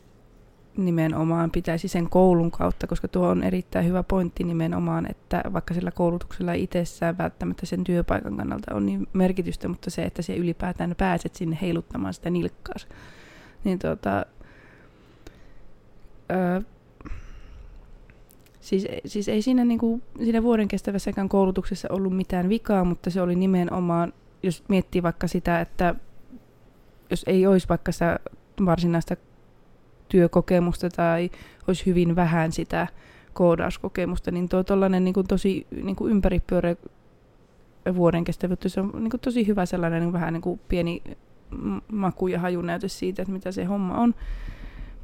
nimenomaan 0.76 1.50
pitäisi 1.50 1.88
sen 1.88 2.10
koulun 2.10 2.50
kautta, 2.50 2.86
koska 2.86 3.08
tuo 3.08 3.28
on 3.28 3.42
erittäin 3.42 3.86
hyvä 3.86 4.02
pointti 4.02 4.44
nimenomaan, 4.44 5.10
että 5.10 5.42
vaikka 5.52 5.74
sillä 5.74 5.90
koulutuksella 5.90 6.52
itsessään 6.52 7.18
välttämättä 7.18 7.66
sen 7.66 7.84
työpaikan 7.84 8.36
kannalta 8.36 8.74
on 8.74 8.86
niin 8.86 9.08
merkitystä, 9.12 9.68
mutta 9.68 9.90
se, 9.90 10.02
että 10.02 10.22
se 10.22 10.36
ylipäätään 10.36 10.94
pääset 10.98 11.34
sinne 11.34 11.58
heiluttamaan 11.62 12.14
sitä 12.14 12.30
nilkkaa, 12.30 12.76
niin 13.64 13.78
tuota, 13.78 14.26
öö, 16.30 16.60
siis, 18.60 18.86
siis 19.06 19.28
ei 19.28 19.42
siinä, 19.42 19.64
niinku, 19.64 20.00
siinä 20.24 20.42
vuoden 20.42 20.68
kestävässäkään 20.68 21.28
koulutuksessa 21.28 21.88
ollut 21.90 22.16
mitään 22.16 22.48
vikaa, 22.48 22.84
mutta 22.84 23.10
se 23.10 23.22
oli 23.22 23.36
nimenomaan, 23.36 24.12
jos 24.42 24.64
miettii 24.68 25.02
vaikka 25.02 25.26
sitä, 25.26 25.60
että 25.60 25.94
jos 27.10 27.24
ei 27.26 27.46
olisi 27.46 27.68
vaikka 27.68 27.92
sitä 27.92 28.18
varsinaista 28.64 29.16
työkokemusta 30.12 30.88
tai 30.90 31.30
olisi 31.68 31.86
hyvin 31.86 32.16
vähän 32.16 32.52
sitä 32.52 32.86
koodauskokemusta, 33.32 34.30
niin 34.30 34.48
tuo 34.48 34.64
tollainen 34.64 35.04
niin 35.04 35.14
kuin 35.14 35.26
tosi 35.26 35.66
niin 35.82 35.96
kuin 35.96 36.10
ympäripyöreä 36.10 36.76
vuoden 37.94 38.24
kestävyyttä, 38.24 38.68
se 38.68 38.80
on 38.80 38.90
niin 38.94 39.10
kuin 39.10 39.20
tosi 39.20 39.46
hyvä 39.46 39.66
sellainen 39.66 40.02
niin 40.02 40.12
vähän 40.12 40.32
niin 40.32 40.42
kuin 40.42 40.60
pieni 40.68 41.02
maku- 41.92 42.28
ja 42.28 42.40
hajunäytös 42.40 42.98
siitä, 42.98 43.22
että 43.22 43.32
mitä 43.32 43.52
se 43.52 43.64
homma 43.64 43.94
on. 43.94 44.14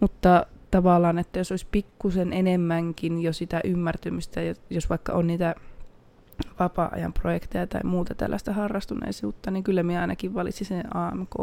Mutta 0.01 0.47
tavallaan, 0.71 1.19
että 1.19 1.39
jos 1.39 1.51
olisi 1.51 1.67
pikkusen 1.71 2.33
enemmänkin 2.33 3.23
jo 3.23 3.33
sitä 3.33 3.61
ymmärtymistä, 3.65 4.41
jos 4.71 4.91
vaikka 4.91 5.13
on 5.13 5.27
niitä 5.27 5.55
vapaa-ajan 6.61 7.13
projekteja 7.13 7.67
tai 7.67 7.81
muuta 7.85 8.15
tällaista 8.15 8.53
harrastuneisuutta, 8.53 9.51
niin 9.51 9.65
kyllä 9.65 9.83
minä 9.83 10.01
ainakin 10.01 10.35
valitsin 10.35 10.67
sen 10.67 10.97
AMK 10.97 11.35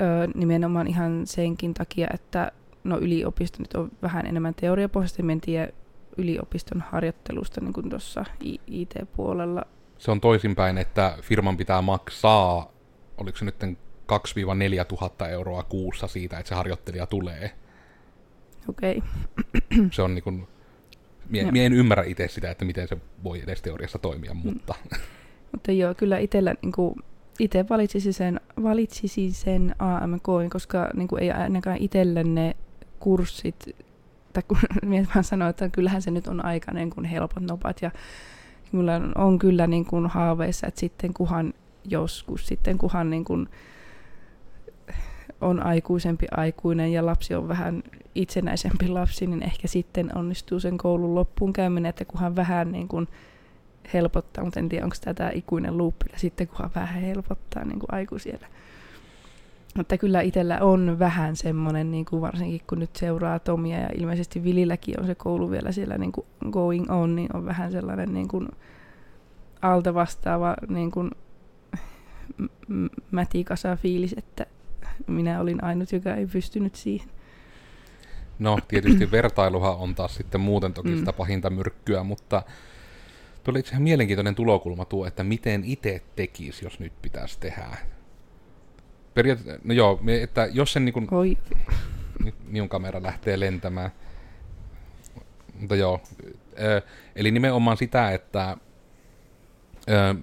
öö, 0.00 0.26
nimenomaan 0.34 0.86
ihan 0.86 1.26
senkin 1.26 1.74
takia, 1.74 2.06
että 2.14 2.52
no 2.84 2.98
yliopisto 2.98 3.58
nyt 3.58 3.74
on 3.74 3.90
vähän 4.02 4.26
enemmän 4.26 4.54
teoriapohjaisesti, 4.54 5.22
en 5.32 5.40
tiedä 5.40 5.68
yliopiston 6.16 6.84
harjoittelusta 6.90 7.60
niin 7.60 7.72
kuin 7.72 7.90
tuossa 7.90 8.24
IT-puolella. 8.66 9.62
Se 9.98 10.10
on 10.10 10.20
toisinpäin, 10.20 10.78
että 10.78 11.18
firman 11.22 11.56
pitää 11.56 11.82
maksaa, 11.82 12.72
oliko 13.18 13.38
se 13.38 13.44
nyt 13.44 13.56
2-4 14.12 14.84
tuhatta 14.88 15.28
euroa 15.28 15.62
kuussa 15.62 16.06
siitä, 16.06 16.38
että 16.38 16.48
se 16.48 16.54
harjoittelija 16.54 17.06
tulee. 17.06 17.50
Okei. 18.68 18.98
Okay. 18.98 19.88
Se 19.92 20.02
on 20.02 20.14
niin 20.14 20.22
kuin, 20.22 20.48
mie, 21.28 21.52
mie 21.52 21.66
en 21.66 21.72
ymmärrä 21.72 22.04
itse 22.04 22.28
sitä, 22.28 22.50
että 22.50 22.64
miten 22.64 22.88
se 22.88 22.96
voi 23.24 23.42
edes 23.42 23.62
teoriassa 23.62 23.98
toimia, 23.98 24.34
mm. 24.34 24.40
mutta... 24.44 24.74
mutta 25.52 25.72
joo, 25.72 25.94
kyllä 25.94 26.18
itsellä 26.18 26.54
niin 26.62 26.72
kuin, 26.72 26.94
itse 27.38 27.64
valitsisi 27.70 28.12
sen, 28.12 28.40
valitsisi 28.62 29.32
sen 29.32 29.74
AMK, 29.78 30.26
koska 30.52 30.90
niin 30.94 31.08
kuin 31.08 31.22
ei 31.22 31.30
ainakaan 31.30 31.76
itselle 31.76 32.24
ne 32.24 32.56
kurssit 33.00 33.76
että 34.38 34.48
kun 34.48 34.58
mies 34.90 35.08
vaan 35.14 35.24
sanoo, 35.24 35.48
että 35.48 35.68
kyllähän 35.68 36.02
se 36.02 36.10
nyt 36.10 36.26
on 36.26 36.44
aika 36.44 36.72
niin 36.72 36.90
kuin 36.90 37.04
helpot 37.04 37.42
nopat. 37.42 37.82
Ja 37.82 37.90
mulla 38.72 38.94
on, 38.94 39.12
on 39.14 39.38
kyllä 39.38 39.66
niin 39.66 39.84
kuin 39.84 40.06
haaveissa, 40.06 40.66
että 40.66 40.80
sitten 40.80 41.14
kuhan 41.14 41.54
joskus, 41.84 42.46
sitten 42.46 42.78
kuhan 42.78 43.10
niin 43.10 43.24
kuin 43.24 43.48
on 45.40 45.62
aikuisempi 45.62 46.26
aikuinen 46.30 46.92
ja 46.92 47.06
lapsi 47.06 47.34
on 47.34 47.48
vähän 47.48 47.82
itsenäisempi 48.14 48.88
lapsi, 48.88 49.26
niin 49.26 49.42
ehkä 49.42 49.68
sitten 49.68 50.18
onnistuu 50.18 50.60
sen 50.60 50.78
koulun 50.78 51.14
loppuun 51.14 51.52
käyminen, 51.52 51.90
että 51.90 52.04
kunhan 52.04 52.36
vähän 52.36 52.72
niin 52.72 52.88
kuin 52.88 53.08
helpottaa, 53.94 54.44
mutta 54.44 54.60
en 54.60 54.68
tiedä, 54.68 54.84
onko 54.84 54.96
tämä 55.14 55.30
ikuinen 55.30 55.78
luuppi, 55.78 56.04
ja 56.12 56.18
sitten 56.18 56.48
kunhan 56.48 56.70
vähän 56.74 57.02
helpottaa 57.02 57.64
niin 57.64 57.78
kuin 57.78 57.94
aikuisiellä. 57.94 58.46
Mutta 59.76 59.98
kyllä 59.98 60.20
itsellä 60.20 60.58
on 60.60 60.98
vähän 60.98 61.36
semmoinen, 61.36 61.90
niin 61.90 62.04
kuin 62.04 62.22
varsinkin 62.22 62.60
kun 62.66 62.78
nyt 62.78 62.96
seuraa 62.96 63.38
Tomia 63.38 63.78
ja 63.78 63.88
ilmeisesti 63.94 64.44
Vililläkin 64.44 65.00
on 65.00 65.06
se 65.06 65.14
koulu 65.14 65.50
vielä 65.50 65.72
siellä 65.72 65.98
niin 65.98 66.12
kuin 66.12 66.26
going 66.50 66.90
on, 66.90 67.16
niin 67.16 67.36
on 67.36 67.46
vähän 67.46 67.72
sellainen 67.72 68.14
niin 68.14 68.28
kuin 68.28 68.48
alta 69.62 69.94
vastaava 69.94 70.56
niin 70.68 70.90
kuin 70.90 71.10
mätikasa 73.10 73.76
fiilis, 73.76 74.14
että 74.18 74.46
minä 75.06 75.40
olin 75.40 75.64
ainut, 75.64 75.92
joka 75.92 76.14
ei 76.14 76.26
pystynyt 76.26 76.74
siihen. 76.74 77.08
No, 78.38 78.58
tietysti 78.68 79.10
vertailuhan 79.18 79.76
on 79.76 79.94
taas 79.94 80.14
sitten 80.14 80.40
muuten 80.40 80.72
toki 80.72 80.88
mm. 80.88 80.98
sitä 80.98 81.12
pahinta 81.12 81.50
myrkkyä, 81.50 82.02
mutta 82.02 82.42
tuli 83.46 83.58
itse 83.58 83.70
ihan 83.70 83.82
mielenkiintoinen 83.82 84.34
tulokulma 84.34 84.84
tuo, 84.84 85.06
että 85.06 85.24
miten 85.24 85.64
itse 85.64 86.02
tekisi, 86.16 86.64
jos 86.64 86.80
nyt 86.80 86.92
pitäisi 87.02 87.40
tehdä. 87.40 87.76
Periaat- 89.14 89.60
no 89.64 89.74
joo, 89.74 90.00
että 90.22 90.48
jos 90.52 90.72
sen 90.72 90.84
niin 90.84 90.92
kuin, 90.92 91.08
Oi. 91.10 91.38
Nyt 92.24 92.34
minun 92.48 92.68
kamera 92.68 93.02
lähtee 93.02 93.40
lentämään. 93.40 93.90
Mutta 95.60 95.76
joo, 95.76 96.00
eli 97.16 97.30
nimenomaan 97.30 97.76
sitä, 97.76 98.10
että 98.10 98.56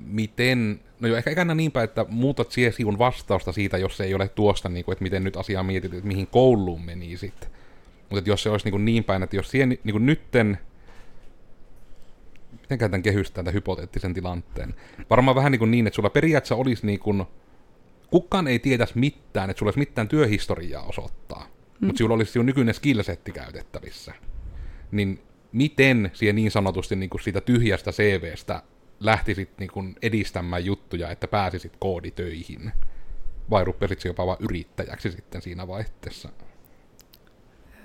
miten 0.06 0.80
No 1.00 1.08
joo, 1.08 1.18
ehkä 1.18 1.32
ekana 1.32 1.56
niinpä, 1.56 1.84
että 1.84 2.06
muutat 2.10 2.52
siihen 2.52 2.74
sivun 2.74 2.98
vastausta 2.98 3.52
siitä, 3.52 3.78
jos 3.78 3.98
se 3.98 4.04
ei 4.04 4.14
ole 4.14 4.28
tuosta, 4.28 4.70
niin 4.70 4.86
kuin, 4.86 4.94
että 4.94 5.04
miten 5.04 5.24
nyt 5.24 5.38
asiaa 5.38 5.64
mietit, 5.64 5.94
että 5.94 6.08
mihin 6.08 6.28
kouluun 6.28 6.82
meni 6.82 7.18
sitten. 7.18 7.50
Mutta 8.10 8.30
jos 8.30 8.44
se 8.44 8.50
olisi 8.50 8.70
niin, 8.72 8.86
niin 8.86 9.04
päin, 9.04 9.24
että 9.24 9.36
jos 9.36 9.52
siihen 9.52 9.70
niin 9.70 9.92
kuin 9.92 10.06
nytten, 10.06 10.58
miten 12.74 12.80
käytän 12.80 13.04
kehystää 13.04 13.44
tämän 13.44 13.54
hypoteettisen 13.54 14.14
tilanteen. 14.14 14.76
Varmaan 15.10 15.36
vähän 15.36 15.52
niin, 15.52 15.60
kuin 15.60 15.72
niin 15.72 15.88
että 15.88 15.96
sulla 15.96 16.10
periaatteessa 16.10 16.56
olisi 16.56 16.86
niin 16.86 17.00
kuin, 17.00 17.26
kukaan 18.10 18.48
ei 18.48 18.60
tietäisi 18.60 18.98
mitään, 18.98 19.50
että 19.50 19.60
sulla 19.60 19.68
olisi 19.68 19.80
mitään 19.80 20.08
työhistoriaa 20.08 20.84
osoittaa. 20.84 21.44
Hmm. 21.44 21.88
Mutta 21.88 21.98
sulla 21.98 22.16
olisi 22.16 22.32
sinun 22.32 22.46
nykyinen 22.46 22.74
skillsetti 22.74 23.32
käytettävissä. 23.32 24.14
Niin 24.92 25.20
miten 25.52 26.12
siihen 26.14 26.36
niin 26.36 26.52
sanotusti 26.52 26.96
niin 26.96 27.10
kuin 27.10 27.22
siitä 27.22 27.42
tyhjästä 27.42 27.92
CVstä 27.92 28.64
lähtisit 29.00 29.50
niin 29.60 29.72
kuin 29.72 29.96
edistämään 30.02 30.66
juttuja, 30.66 31.10
että 31.12 31.28
pääsisit 31.28 31.74
kooditöihin? 31.80 32.72
Vai 33.50 33.64
rupesit 33.66 34.06
jopa 34.06 34.26
vain 34.26 34.38
yrittäjäksi 34.42 35.12
sitten 35.12 35.42
siinä 35.42 35.68
vaihteessa? 35.68 36.30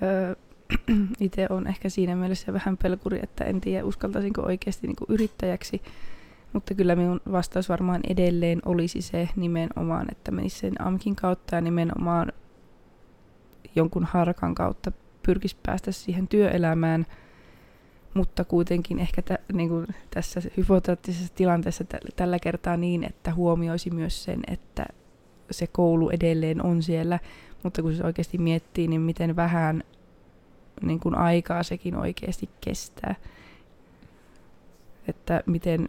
Öö, 0.03 0.35
itse 1.21 1.47
on 1.51 1.67
ehkä 1.67 1.89
siinä 1.89 2.17
mielessä 2.17 2.53
vähän 2.53 2.77
pelkuri, 2.77 3.21
että 3.23 3.45
en 3.45 3.61
tiedä 3.61 3.85
uskaltaisinko 3.85 4.43
oikeasti 4.43 4.87
niin 4.87 4.97
kuin 4.97 5.09
yrittäjäksi. 5.11 5.83
Mutta 6.53 6.75
kyllä 6.75 6.97
minun 6.97 7.21
vastaus 7.33 7.69
varmaan 7.69 8.01
edelleen 8.09 8.63
olisi 8.65 9.03
se 9.03 9.29
nimenomaan, 9.37 10.07
että 10.11 10.31
menisi 10.31 10.59
sen 10.59 10.83
AMKin 10.87 11.17
kautta 11.17 11.55
ja 11.55 11.61
nimenomaan 11.61 12.33
jonkun 13.77 14.05
harkan 14.05 14.55
kautta 14.55 14.93
pyrkisi 15.23 15.57
päästä 15.63 15.93
siihen 15.93 16.29
työelämään– 16.29 17.07
mutta 18.15 18.45
kuitenkin 18.45 18.99
ehkä 18.99 19.23
tä, 19.23 19.39
niin 19.53 19.69
kuin 19.69 19.87
tässä 20.11 20.43
hypoteettisessa 20.57 21.35
tilanteessa 21.35 21.85
t- 21.85 22.17
tällä 22.17 22.39
kertaa 22.39 22.77
niin, 22.77 23.05
että 23.05 23.35
huomioisi 23.35 23.91
myös 23.91 24.25
sen, 24.25 24.41
että 24.47 24.87
se 25.51 25.67
koulu 25.67 26.11
edelleen 26.11 26.65
on 26.65 26.83
siellä, 26.83 27.19
mutta 27.63 27.83
kun 27.83 27.95
se 27.95 28.05
oikeasti 28.05 28.39
miettii, 28.39 28.89
niin 28.89 29.01
miten 29.01 29.37
vähän 29.37 29.83
niin 30.83 31.01
kuin 31.01 31.15
aikaa 31.15 31.63
sekin 31.63 31.97
oikeasti 31.97 32.49
kestää. 32.61 33.15
Että 35.09 35.43
miten, 35.47 35.89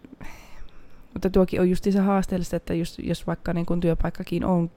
mutta 1.13 1.29
tuokin 1.29 1.61
on 1.61 1.69
just 1.69 1.83
se 1.83 1.99
haasteellista, 1.99 2.55
että 2.55 2.73
jos, 2.73 2.99
jos 2.99 3.27
vaikka 3.27 3.53
niin 3.53 3.65
kuin 3.65 3.79
työpaikkakin 3.79 4.45
on 4.45 4.71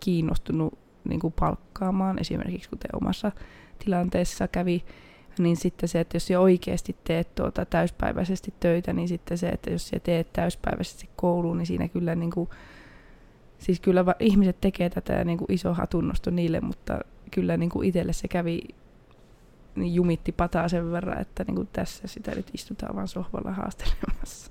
kiinnostunut 0.00 0.78
niin 1.08 1.20
kuin 1.20 1.32
palkkaamaan, 1.32 2.18
esimerkiksi 2.18 2.70
kuten 2.70 2.90
omassa 3.02 3.32
tilanteessa 3.84 4.48
kävi, 4.48 4.84
niin 5.38 5.56
sitten 5.56 5.88
se, 5.88 6.00
että 6.00 6.16
jos 6.16 6.26
sä 6.26 6.40
oikeasti 6.40 6.96
teet 7.04 7.34
tuota 7.34 7.64
täyspäiväisesti 7.64 8.54
töitä, 8.60 8.92
niin 8.92 9.08
sitten 9.08 9.38
se, 9.38 9.48
että 9.48 9.70
jos 9.70 9.88
sä 9.88 10.00
teet 10.00 10.32
täyspäiväisesti 10.32 11.08
kouluun, 11.16 11.58
niin 11.58 11.66
siinä 11.66 11.88
kyllä 11.88 12.14
niin 12.14 12.30
kuin, 12.30 12.48
siis 13.58 13.80
kyllä 13.80 14.04
ihmiset 14.20 14.60
tekee 14.60 14.90
tätä 14.90 15.12
ja 15.12 15.24
niin 15.24 15.38
kuin 15.38 15.52
iso 15.52 15.74
hatunnosto 15.74 16.30
niille, 16.30 16.60
mutta 16.60 16.98
kyllä 17.30 17.56
niin 17.56 17.70
kuin 17.70 17.88
itselle 17.88 18.12
se 18.12 18.28
kävi 18.28 18.62
jumitti 19.76 20.32
pataa 20.32 20.68
sen 20.68 20.92
verran, 20.92 21.20
että 21.20 21.44
niin 21.44 21.54
kuin 21.54 21.68
tässä 21.72 22.08
sitä 22.08 22.30
nyt 22.34 22.46
istutaan 22.54 22.96
vaan 22.96 23.08
sohvalla 23.08 23.52
haastelemassa. 23.52 24.50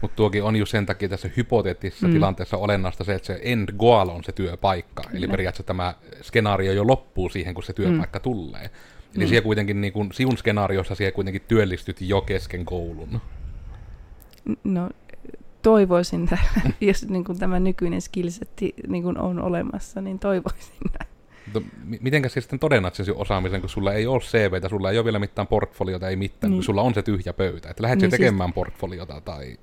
Mutta 0.00 0.16
tuokin 0.16 0.42
on 0.42 0.56
jo 0.56 0.66
sen 0.66 0.86
takia 0.86 1.08
tässä 1.08 1.30
hypoteettisessa 1.36 2.06
mm. 2.06 2.12
tilanteessa 2.12 2.56
olennaista 2.56 3.04
se, 3.04 3.14
että 3.14 3.26
se 3.26 3.40
end 3.42 3.68
goal 3.78 4.08
on 4.08 4.24
se 4.24 4.32
työpaikka. 4.32 5.02
Kyllä. 5.02 5.18
Eli 5.18 5.28
periaatteessa 5.28 5.66
tämä 5.66 5.94
skenaario 6.22 6.72
jo 6.72 6.86
loppuu 6.86 7.28
siihen, 7.28 7.54
kun 7.54 7.64
se 7.64 7.72
työpaikka 7.72 8.18
mm. 8.18 8.22
tulee. 8.22 8.70
Eli 9.16 9.24
mm. 9.24 9.28
siellä 9.28 9.44
kuitenkin, 9.44 9.80
niin 9.80 9.92
kuin, 9.92 10.12
siun 10.12 10.36
skenaariossa 10.36 10.94
siellä 10.94 11.14
kuitenkin 11.14 11.42
työllistyt 11.48 12.00
jo 12.00 12.20
kesken 12.20 12.64
koulun. 12.64 13.20
No, 14.64 14.90
toivoisin, 15.62 16.24
että 16.24 16.38
jos 16.80 17.08
niin 17.08 17.24
kuin 17.24 17.38
tämä 17.38 17.60
nykyinen 17.60 18.00
skillsetti 18.00 18.74
niin 18.88 19.02
kuin 19.02 19.18
on 19.18 19.42
olemassa, 19.42 20.00
niin 20.00 20.18
toivoisin. 20.18 20.90
No, 21.54 21.62
mitenkä 22.00 22.28
siis 22.28 22.44
sitten 22.44 22.58
todennat 22.58 22.94
sen 22.94 23.06
osaamisen, 23.14 23.60
kun 23.60 23.70
sulla 23.70 23.92
ei 23.92 24.06
ole 24.06 24.20
CVtä, 24.20 24.68
sulla 24.68 24.90
ei 24.90 24.98
ole 24.98 25.04
vielä 25.04 25.18
mitään 25.18 25.46
portfoliota, 25.46 26.08
ei 26.08 26.16
mitään, 26.16 26.50
niin. 26.50 26.58
kun 26.58 26.64
sulla 26.64 26.82
on 26.82 26.94
se 26.94 27.02
tyhjä 27.02 27.32
pöytä. 27.32 27.70
Että 27.70 27.82
lähdetkö 27.82 28.04
niin, 28.04 28.10
siis- 28.10 28.20
tekemään 28.20 28.48
siis... 28.48 28.54
portfoliota 28.54 29.20
tai... 29.20 29.56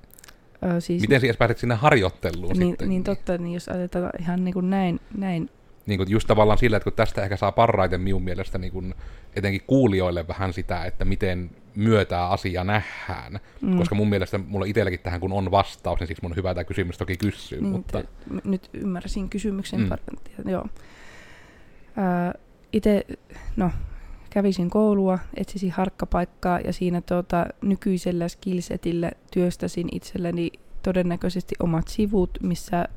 Ö, 0.76 0.80
siis... 0.80 1.00
Miten 1.00 1.20
siis 1.20 1.36
pääset 1.36 1.58
sinne 1.58 1.74
harjoitteluun 1.74 2.56
niin, 2.56 2.68
sitten? 2.70 2.88
Niin 2.88 3.04
totta, 3.04 3.38
niin 3.38 3.54
jos 3.54 3.68
ajatellaan 3.68 4.12
ihan 4.20 4.44
niin 4.44 4.54
kuin 4.54 4.70
näin, 4.70 5.00
näin 5.16 5.50
niin 5.86 5.98
kuin 5.98 6.10
just 6.10 6.28
tavallaan 6.28 6.58
sillä, 6.58 6.76
että 6.76 6.84
kun 6.84 6.92
tästä 6.92 7.22
ehkä 7.22 7.36
saa 7.36 7.52
parhaiten 7.52 8.00
minun 8.00 8.22
mielestä 8.22 8.58
niin 8.58 8.72
kuin 8.72 8.94
etenkin 9.36 9.62
kuulijoille 9.66 10.28
vähän 10.28 10.52
sitä, 10.52 10.84
että 10.84 11.04
miten 11.04 11.50
myötää 11.74 12.28
asia 12.28 12.64
nähdään. 12.64 13.40
Mm. 13.60 13.78
Koska 13.78 13.94
mun 13.94 14.08
mielestä 14.08 14.38
mulla 14.38 14.66
itselläkin 14.66 15.00
tähän 15.00 15.20
kun 15.20 15.32
on 15.32 15.50
vastaus, 15.50 16.00
niin 16.00 16.08
siksi 16.08 16.22
mun 16.22 16.32
on 16.32 16.36
hyvä 16.36 16.54
tämä 16.54 16.64
kysymys 16.64 16.98
toki 16.98 17.16
kysyä. 17.16 17.58
Niin, 17.60 17.72
mutta... 17.72 18.04
Nyt 18.44 18.70
ymmärsin 18.72 19.28
kysymyksen. 19.28 19.80
Mm. 19.80 19.88
Par- 19.88 20.50
joo. 20.50 20.66
Itse, 22.72 23.06
no, 23.56 23.70
kävisin 24.30 24.70
koulua, 24.70 25.18
etsisin 25.36 25.70
harkkapaikkaa 25.70 26.60
ja 26.60 26.72
siinä 26.72 27.00
tuota, 27.00 27.46
nykyisellä 27.62 28.28
skillsetillä 28.28 29.10
työstäsin 29.32 29.88
itselleni 29.92 30.50
todennäköisesti 30.82 31.54
omat 31.60 31.88
sivut, 31.88 32.38
missä 32.42 32.88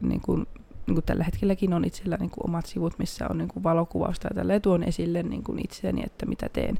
niin 0.00 0.20
kun, 0.20 0.46
niin 0.86 0.94
kuin 0.94 1.04
tällä 1.04 1.24
hetkelläkin 1.24 1.72
on 1.72 1.84
itsellä 1.84 2.16
niin 2.16 2.30
kuin 2.30 2.46
omat 2.46 2.66
sivut, 2.66 2.98
missä 2.98 3.26
on 3.30 3.38
niin 3.38 3.48
kuin 3.48 3.62
valokuvausta 3.62 4.28
ja 4.30 4.34
tällä 4.34 4.60
tuon 4.60 4.82
esille 4.82 5.22
niin 5.22 5.42
kuin 5.42 5.64
itseäni, 5.64 6.02
että 6.06 6.26
mitä 6.26 6.48
teen. 6.48 6.78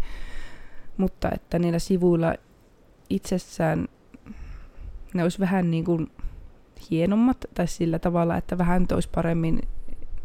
Mutta 0.96 1.28
että 1.34 1.58
niillä 1.58 1.78
sivuilla 1.78 2.34
itsessään 3.10 3.88
ne 5.14 5.22
olisi 5.22 5.40
vähän 5.40 5.70
niin 5.70 5.84
kuin 5.84 6.10
hienommat 6.90 7.36
tai 7.54 7.66
sillä 7.66 7.98
tavalla, 7.98 8.36
että 8.36 8.58
vähän 8.58 8.86
toisi 8.86 9.08
paremmin 9.14 9.60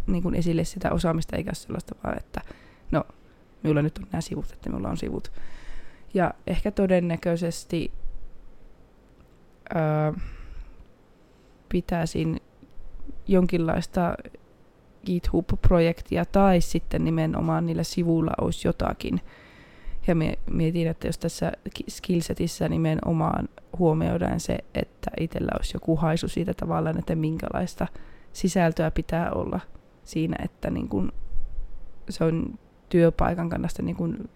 niin 0.08 0.24
kuin 0.24 0.36
esille 0.36 0.64
sitä 0.64 0.92
osaamista, 0.92 1.36
eikä 1.36 1.54
sellaista 1.54 1.96
vaan, 2.04 2.18
että 2.18 2.42
no, 2.92 3.04
minulla 3.64 3.82
nyt 3.82 3.98
on 3.98 4.08
nämä 4.12 4.22
sivut, 4.22 4.52
että 4.52 4.70
minulla 4.70 4.90
on 4.90 4.98
sivut. 4.98 5.32
Ja 6.14 6.34
ehkä 6.48 6.72
todennäköisesti 6.72 7.92
öö, 9.76 10.12
pitäisin 11.70 12.42
jonkinlaista 13.28 14.16
GitHub-projektia 15.06 16.26
tai 16.26 16.62
sitten 16.62 17.06
nimenomaan 17.06 17.66
niillä 17.66 17.84
sivuilla 17.84 18.32
olisi 18.42 18.68
jotakin. 18.68 19.22
Ja 20.08 20.16
mietin, 20.52 20.88
että 20.88 21.08
jos 21.08 21.18
tässä 21.18 21.52
skillsetissä 21.90 22.70
nimenomaan 22.70 23.50
huomioidaan 23.80 24.40
se, 24.40 24.58
että 24.74 25.12
itsellä 25.20 25.52
olisi 25.58 25.76
joku 25.76 25.96
haisu 25.96 26.28
siitä 26.28 26.54
tavallaan, 26.54 27.00
että 27.00 27.16
minkälaista 27.16 27.88
sisältöä 28.34 28.92
pitää 28.92 29.32
olla 29.32 29.60
siinä, 30.06 30.36
että 30.44 30.70
niin 30.70 30.90
kun 30.90 31.12
se 32.10 32.24
on 32.24 32.60
työpaikan 32.90 33.50
kannasta 33.50 33.84
niin 33.84 33.96
kun 33.96 34.30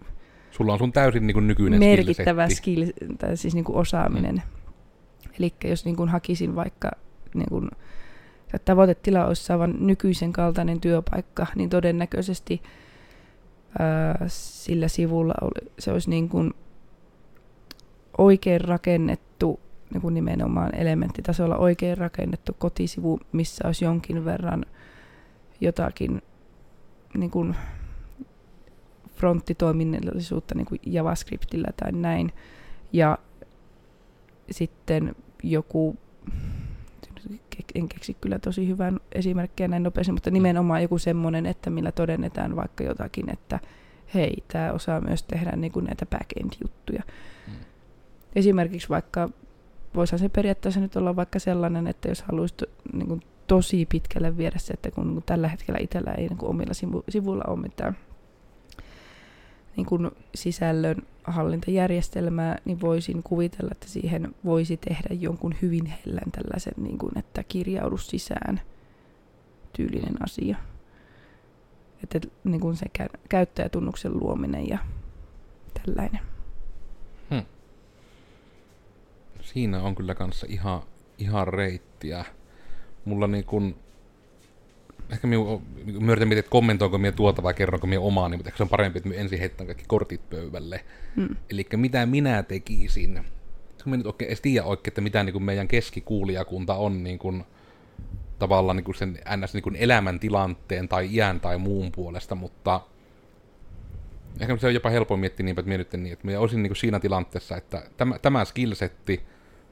Sulla 0.50 0.72
on 0.72 0.78
sun 0.78 0.92
täysin 0.92 1.26
niin 1.26 1.34
kun 1.34 1.46
nykyinen 1.46 1.80
merkittävä 1.80 2.48
skill, 2.48 2.84
tai 3.18 3.36
siis 3.36 3.54
niin 3.54 3.64
osaaminen. 3.68 4.34
Mm. 4.34 5.32
Eli 5.38 5.54
jos 5.64 5.84
niin 5.84 5.96
kun 5.96 6.08
hakisin 6.08 6.54
vaikka 6.54 6.90
niin 7.34 7.48
kun 7.48 7.70
tavoitetila 8.64 9.26
olisi 9.26 9.44
saavan 9.44 9.74
nykyisen 9.80 10.32
kaltainen 10.32 10.80
työpaikka, 10.80 11.46
niin 11.54 11.70
todennäköisesti 11.70 12.62
ää, 13.78 14.24
sillä 14.26 14.88
sivulla 14.88 15.34
oli, 15.40 15.70
se 15.78 15.92
olisi 15.92 16.10
niin 16.10 16.28
kuin 16.28 16.54
oikein 18.18 18.60
rakennettu 18.60 19.60
niin 19.92 20.00
kuin 20.00 20.14
nimenomaan 20.14 20.74
elementtitasolla 20.74 21.56
oikein 21.56 21.98
rakennettu 21.98 22.56
kotisivu, 22.58 23.20
missä 23.32 23.66
olisi 23.66 23.84
jonkin 23.84 24.24
verran 24.24 24.64
jotakin 25.60 26.22
niin 27.14 27.30
kuin 27.30 27.56
fronttitoiminnallisuutta 29.14 30.54
niin 30.54 30.66
kuin 30.66 30.80
JavaScriptillä 30.86 31.68
tai 31.76 31.92
näin. 31.92 32.32
Ja 32.92 33.18
sitten 34.50 35.14
joku, 35.42 35.96
en 37.74 37.88
keksi 37.88 38.16
kyllä 38.20 38.38
tosi 38.38 38.68
hyvän 38.68 39.00
esimerkkiä 39.12 39.68
näin 39.68 39.82
nopeasti, 39.82 40.12
mutta 40.12 40.30
nimenomaan 40.30 40.82
joku 40.82 40.98
semmoinen, 40.98 41.46
että 41.46 41.70
millä 41.70 41.92
todennetaan 41.92 42.56
vaikka 42.56 42.84
jotakin, 42.84 43.30
että 43.30 43.60
hei, 44.14 44.44
tämä 44.52 44.72
osaa 44.72 45.00
myös 45.00 45.22
tehdä 45.22 45.52
niin 45.56 45.72
kuin 45.72 45.84
näitä 45.84 46.06
back-end-juttuja. 46.06 47.02
Mm. 47.46 47.52
Esimerkiksi 48.36 48.88
vaikka, 48.88 49.28
voisihan 49.94 50.18
se 50.18 50.28
periaatteessa 50.28 50.80
nyt 50.80 50.96
olla 50.96 51.16
vaikka 51.16 51.38
sellainen, 51.38 51.86
että 51.86 52.08
jos 52.08 52.22
haluaisi 52.22 52.54
to, 52.54 52.66
niin 52.92 53.08
kuin 53.08 53.22
tosi 53.50 53.86
pitkälle 53.86 54.36
viedä 54.36 54.58
se, 54.58 54.72
että 54.72 54.90
kun, 54.90 55.14
kun 55.14 55.22
tällä 55.26 55.48
hetkellä 55.48 55.78
itsellä 55.78 56.12
ei 56.12 56.28
niin 56.28 56.38
kuin 56.38 56.50
omilla 56.50 56.74
sivu, 56.74 57.04
sivuilla 57.08 57.44
ole 57.46 57.60
mitään 57.60 57.96
niin 59.76 59.86
kuin 59.86 60.10
sisällön 60.34 60.96
hallintajärjestelmää, 61.24 62.58
niin 62.64 62.80
voisin 62.80 63.22
kuvitella, 63.22 63.70
että 63.72 63.88
siihen 63.88 64.34
voisi 64.44 64.76
tehdä 64.76 65.14
jonkun 65.14 65.54
hyvin 65.62 65.86
hellän 65.86 66.32
tällaisen, 66.32 66.72
niin 66.76 66.98
kuin, 66.98 67.18
että 67.18 67.42
kirjaudu 67.42 67.96
sisään 67.96 68.60
tyylinen 69.72 70.22
asia. 70.22 70.56
Että 72.02 72.20
niin 72.44 72.60
kuin 72.60 72.76
se 72.76 72.86
kä- 72.98 73.18
käyttäjätunnuksen 73.28 74.18
luominen 74.20 74.68
ja 74.68 74.78
tällainen. 75.74 76.20
Hmm. 77.30 77.44
Siinä 79.40 79.82
on 79.82 79.94
kyllä 79.94 80.14
kanssa 80.14 80.46
ihan, 80.50 80.82
ihan 81.18 81.48
reittiä. 81.48 82.24
Mulla 83.04 83.26
niin 83.26 83.44
kuin 83.44 83.74
ehkä 85.12 85.26
minun, 85.26 85.62
minä 85.84 86.12
yritän 86.12 86.28
miettiä, 86.28 86.40
että 86.40 86.50
kommentoinko 86.50 86.98
minä 86.98 87.12
tuota 87.12 87.42
vai 87.42 87.54
kerronko 87.54 87.86
minä 87.86 88.00
omaa, 88.00 88.28
niin, 88.28 88.38
mutta 88.38 88.48
ehkä 88.48 88.56
se 88.56 88.62
on 88.62 88.68
parempi, 88.68 88.98
että 88.98 89.08
minä 89.08 89.20
ensin 89.20 89.38
heittän 89.38 89.66
kaikki 89.66 89.84
kortit 89.88 90.30
pöydälle. 90.30 90.84
Mm. 91.16 91.36
Eli 91.50 91.66
mitä 91.76 92.06
minä 92.06 92.42
tekisin? 92.42 93.24
Minä 93.84 93.96
nyt 93.96 94.06
oikein 94.06 94.28
edes 94.28 94.40
tiedä 94.40 94.64
oikein, 94.64 94.90
että 94.90 95.00
mitä 95.00 95.24
niin 95.24 95.32
kuin 95.32 95.42
meidän 95.42 95.68
keskikuulijakunta 95.68 96.74
on 96.74 97.04
niin 97.04 97.18
kuin, 97.18 97.44
tavallaan 98.38 98.76
niin 98.76 98.84
kuin 98.84 98.94
sen 98.94 99.18
ns. 99.36 99.54
Niin 99.54 99.62
kuin 99.62 99.76
elämäntilanteen 99.76 100.88
tai 100.88 101.14
iän 101.14 101.40
tai 101.40 101.58
muun 101.58 101.92
puolesta, 101.92 102.34
mutta 102.34 102.80
ehkä 104.40 104.56
se 104.56 104.66
on 104.66 104.74
jopa 104.74 104.90
helpoin 104.90 105.20
miettiä 105.20 105.44
niin, 105.44 105.58
että 105.58 105.68
minä 105.68 105.78
nyt 105.78 105.92
niin, 105.92 106.12
että 106.12 106.26
minä 106.26 106.40
olisin 106.40 106.62
niin 106.62 106.70
kuin 106.70 106.76
siinä 106.76 107.00
tilanteessa, 107.00 107.56
että 107.56 107.82
tämä, 107.96 108.18
tämä 108.18 108.44
skillsetti, 108.44 109.22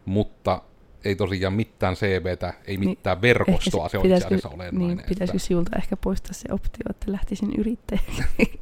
mutta 0.04 0.62
ei 1.04 1.16
tosiaan 1.16 1.54
mitään 1.54 1.94
CVtä, 1.94 2.54
ei 2.64 2.76
niin, 2.76 2.90
mitään 2.90 3.16
niin, 3.16 3.22
verkostoa, 3.22 3.88
se 3.88 3.98
on 3.98 4.06
itse 4.06 4.26
asiassa 4.26 4.48
olennainen. 4.48 4.96
Niin, 4.96 5.08
pitäisikö 5.08 5.36
että... 5.36 5.46
sinulta 5.46 5.76
ehkä 5.76 5.96
poistaa 5.96 6.32
se 6.32 6.48
optio, 6.52 6.84
että 6.90 7.12
lähtisin 7.12 7.54
yrittäjäksi? 7.58 8.22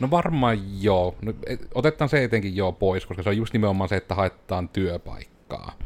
no 0.00 0.10
varmaan 0.10 0.82
joo. 0.82 1.16
No, 1.22 1.34
otetaan 1.74 2.08
se 2.08 2.24
etenkin 2.24 2.56
joo 2.56 2.72
pois, 2.72 3.06
koska 3.06 3.22
se 3.22 3.28
on 3.28 3.36
just 3.36 3.52
nimenomaan 3.52 3.88
se, 3.88 3.96
että 3.96 4.14
haetaan 4.14 4.68
työpaikkaa. 4.68 5.78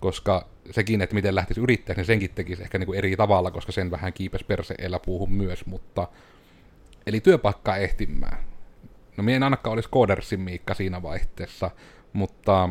Koska 0.00 0.48
sekin, 0.70 1.02
että 1.02 1.14
miten 1.14 1.34
lähtisi 1.34 1.60
yrittäjäksi, 1.60 2.00
niin 2.00 2.06
senkin 2.06 2.30
tekisi 2.30 2.62
ehkä 2.62 2.78
niin 2.78 2.86
kuin 2.86 2.98
eri 2.98 3.16
tavalla, 3.16 3.50
koska 3.50 3.72
sen 3.72 3.90
vähän 3.90 4.12
kiipes 4.12 4.44
perse 4.44 4.74
puuhun 5.04 5.32
myös, 5.32 5.66
mutta... 5.66 6.08
Eli 7.06 7.20
työpaikkaa 7.20 7.76
ehtimään. 7.76 8.38
No 9.16 9.24
minä 9.24 9.36
en 9.36 9.42
ainakaan 9.42 9.74
olisi 9.74 9.88
Codersin 9.88 10.40
Miikka 10.40 10.74
siinä 10.74 11.02
vaihteessa, 11.02 11.70
mutta 12.12 12.68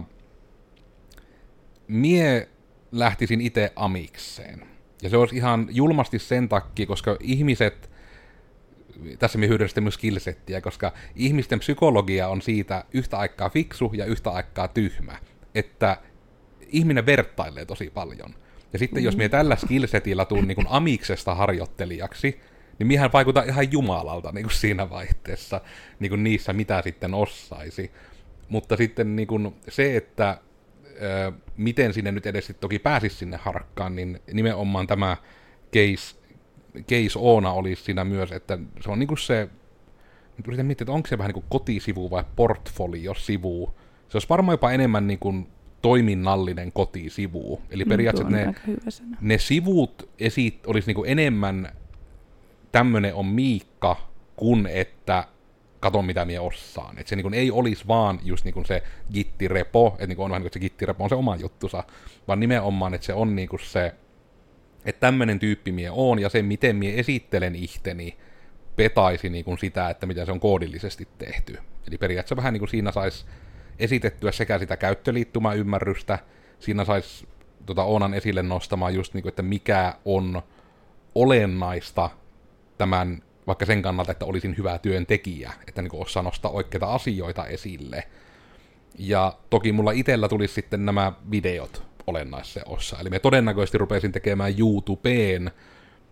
mie 1.91 2.49
lähtisin 2.91 3.41
itse 3.41 3.71
amikseen. 3.75 4.61
Ja 5.01 5.09
se 5.09 5.17
olisi 5.17 5.35
ihan 5.35 5.67
julmasti 5.71 6.19
sen 6.19 6.49
takia, 6.49 6.85
koska 6.85 7.17
ihmiset, 7.19 7.89
tässä 9.19 9.37
me 9.37 9.47
hyödynnämme 9.47 9.81
myös 9.81 9.93
skillsettiä, 9.93 10.61
koska 10.61 10.93
ihmisten 11.15 11.59
psykologia 11.59 12.27
on 12.27 12.41
siitä 12.41 12.83
yhtä 12.93 13.17
aikaa 13.17 13.49
fiksu 13.49 13.91
ja 13.95 14.05
yhtä 14.05 14.29
aikaa 14.29 14.67
tyhmä, 14.67 15.17
että 15.55 15.97
ihminen 16.67 17.05
vertailee 17.05 17.65
tosi 17.65 17.89
paljon. 17.89 18.35
Ja 18.73 18.79
sitten 18.79 19.01
mm. 19.01 19.05
jos 19.05 19.17
me 19.17 19.29
tällä 19.29 19.55
skillsetillä 19.55 20.25
tuun 20.25 20.47
niin 20.47 20.67
amiksesta 20.69 21.35
harjoittelijaksi, 21.35 22.39
niin 22.79 22.87
miehän 22.87 23.13
vaikuttaa 23.13 23.43
ihan 23.43 23.71
jumalalta 23.71 24.31
niin 24.31 24.43
kuin 24.43 24.55
siinä 24.55 24.89
vaihteessa, 24.89 25.61
niin 25.99 26.09
kuin 26.09 26.23
niissä 26.23 26.53
mitä 26.53 26.81
sitten 26.81 27.13
osaisi. 27.13 27.91
Mutta 28.49 28.77
sitten 28.77 29.15
niin 29.15 29.27
kuin 29.27 29.55
se, 29.69 29.97
että 29.97 30.37
miten 31.57 31.93
sinne 31.93 32.11
nyt 32.11 32.25
edes 32.25 32.53
toki 32.59 32.79
pääsisi 32.79 33.15
sinne 33.15 33.37
harkkaan, 33.41 33.95
niin 33.95 34.19
nimenomaan 34.33 34.87
tämä 34.87 35.17
case, 35.73 36.15
case 36.77 37.19
Oona 37.19 37.51
olisi 37.51 37.83
siinä 37.83 38.03
myös, 38.03 38.31
että 38.31 38.57
se 38.79 38.91
on 38.91 38.99
niinku 38.99 39.15
se, 39.15 39.49
nyt 40.37 40.47
yritän 40.47 40.65
miettiä, 40.65 40.83
että 40.83 40.91
onko 40.91 41.07
se 41.07 41.17
vähän 41.17 41.29
niin 41.29 41.43
kuin 41.43 41.45
kotisivu 41.49 42.09
vai 42.09 42.23
portfolio-sivu. 42.35 43.73
Se 44.09 44.17
olisi 44.17 44.29
varmaan 44.29 44.53
jopa 44.53 44.71
enemmän 44.71 45.07
niin 45.07 45.19
kuin 45.19 45.47
toiminnallinen 45.81 46.71
kotisivu. 46.71 47.61
Eli 47.69 47.85
periaatteessa 47.85 48.35
ne, 48.35 48.53
ne 49.21 49.37
sivut 49.37 50.09
esit, 50.19 50.67
olisi 50.67 50.87
niin 50.87 50.95
kuin 50.95 51.09
enemmän 51.09 51.71
tämmöinen 52.71 53.13
on 53.15 53.25
Miikka, 53.25 54.09
kun 54.35 54.67
että 54.67 55.23
katon 55.81 56.05
mitä 56.05 56.25
minä 56.25 56.41
osaan. 56.41 56.97
Että 56.97 57.09
se 57.09 57.15
niin 57.15 57.23
kuin, 57.23 57.33
ei 57.33 57.51
olisi 57.51 57.87
vaan 57.87 58.19
just 58.23 58.45
niin 58.45 58.53
kuin 58.53 58.65
se 58.65 58.83
gittirepo, 59.13 59.87
että 59.87 60.07
niin 60.07 60.15
kuin 60.15 60.25
on 60.25 60.31
vähän 60.31 60.41
niin 60.41 60.51
kuin 60.51 60.53
se 60.53 60.59
gittirepo 60.59 61.03
on 61.03 61.09
se 61.09 61.15
oma 61.15 61.35
juttusa, 61.35 61.83
vaan 62.27 62.39
nimenomaan, 62.39 62.93
että 62.93 63.05
se 63.07 63.13
on 63.13 63.35
niin 63.35 63.49
kuin 63.49 63.59
se, 63.59 63.95
että 64.85 64.99
tämmöinen 64.99 65.39
tyyppi 65.39 65.71
mie 65.71 65.91
on, 65.91 66.19
ja 66.19 66.29
se, 66.29 66.41
miten 66.41 66.75
mie 66.75 66.99
esittelen 66.99 67.55
ihteni, 67.55 68.17
petaisi 68.75 69.29
niin 69.29 69.45
kuin 69.45 69.57
sitä, 69.57 69.89
että 69.89 70.05
miten 70.05 70.25
se 70.25 70.31
on 70.31 70.39
koodillisesti 70.39 71.07
tehty. 71.17 71.57
Eli 71.87 71.97
periaatteessa 71.97 72.35
vähän 72.35 72.53
niin 72.53 72.61
kuin 72.61 72.69
siinä 72.69 72.91
saisi 72.91 73.25
esitettyä 73.79 74.31
sekä 74.31 74.59
sitä 74.59 74.77
käyttöliittymäymmärrystä, 74.77 76.19
siinä 76.59 76.85
saisi 76.85 77.27
tota 77.65 77.83
Oonan 77.83 78.13
esille 78.13 78.43
nostamaan 78.43 78.93
just 78.93 79.13
niin 79.13 79.21
kuin, 79.21 79.29
että 79.29 79.41
mikä 79.41 79.93
on 80.05 80.41
olennaista 81.15 82.09
tämän 82.77 83.23
vaikka 83.47 83.65
sen 83.65 83.81
kannalta, 83.81 84.11
että 84.11 84.25
olisin 84.25 84.57
hyvä 84.57 84.77
työntekijä, 84.77 85.51
että 85.67 85.81
niin 85.81 85.91
osaa 85.93 86.23
nostaa 86.23 86.51
oikeita 86.51 86.93
asioita 86.93 87.45
esille. 87.45 88.03
Ja 88.99 89.33
toki 89.49 89.71
mulla 89.71 89.91
itsellä 89.91 90.27
tulisi 90.27 90.53
sitten 90.53 90.85
nämä 90.85 91.13
videot 91.31 91.83
olennaisessa 92.07 92.61
ossa. 92.65 92.97
Eli 92.99 93.09
me 93.09 93.19
todennäköisesti 93.19 93.77
rupesin 93.77 94.11
tekemään 94.11 94.53
YouTubeen 94.59 95.51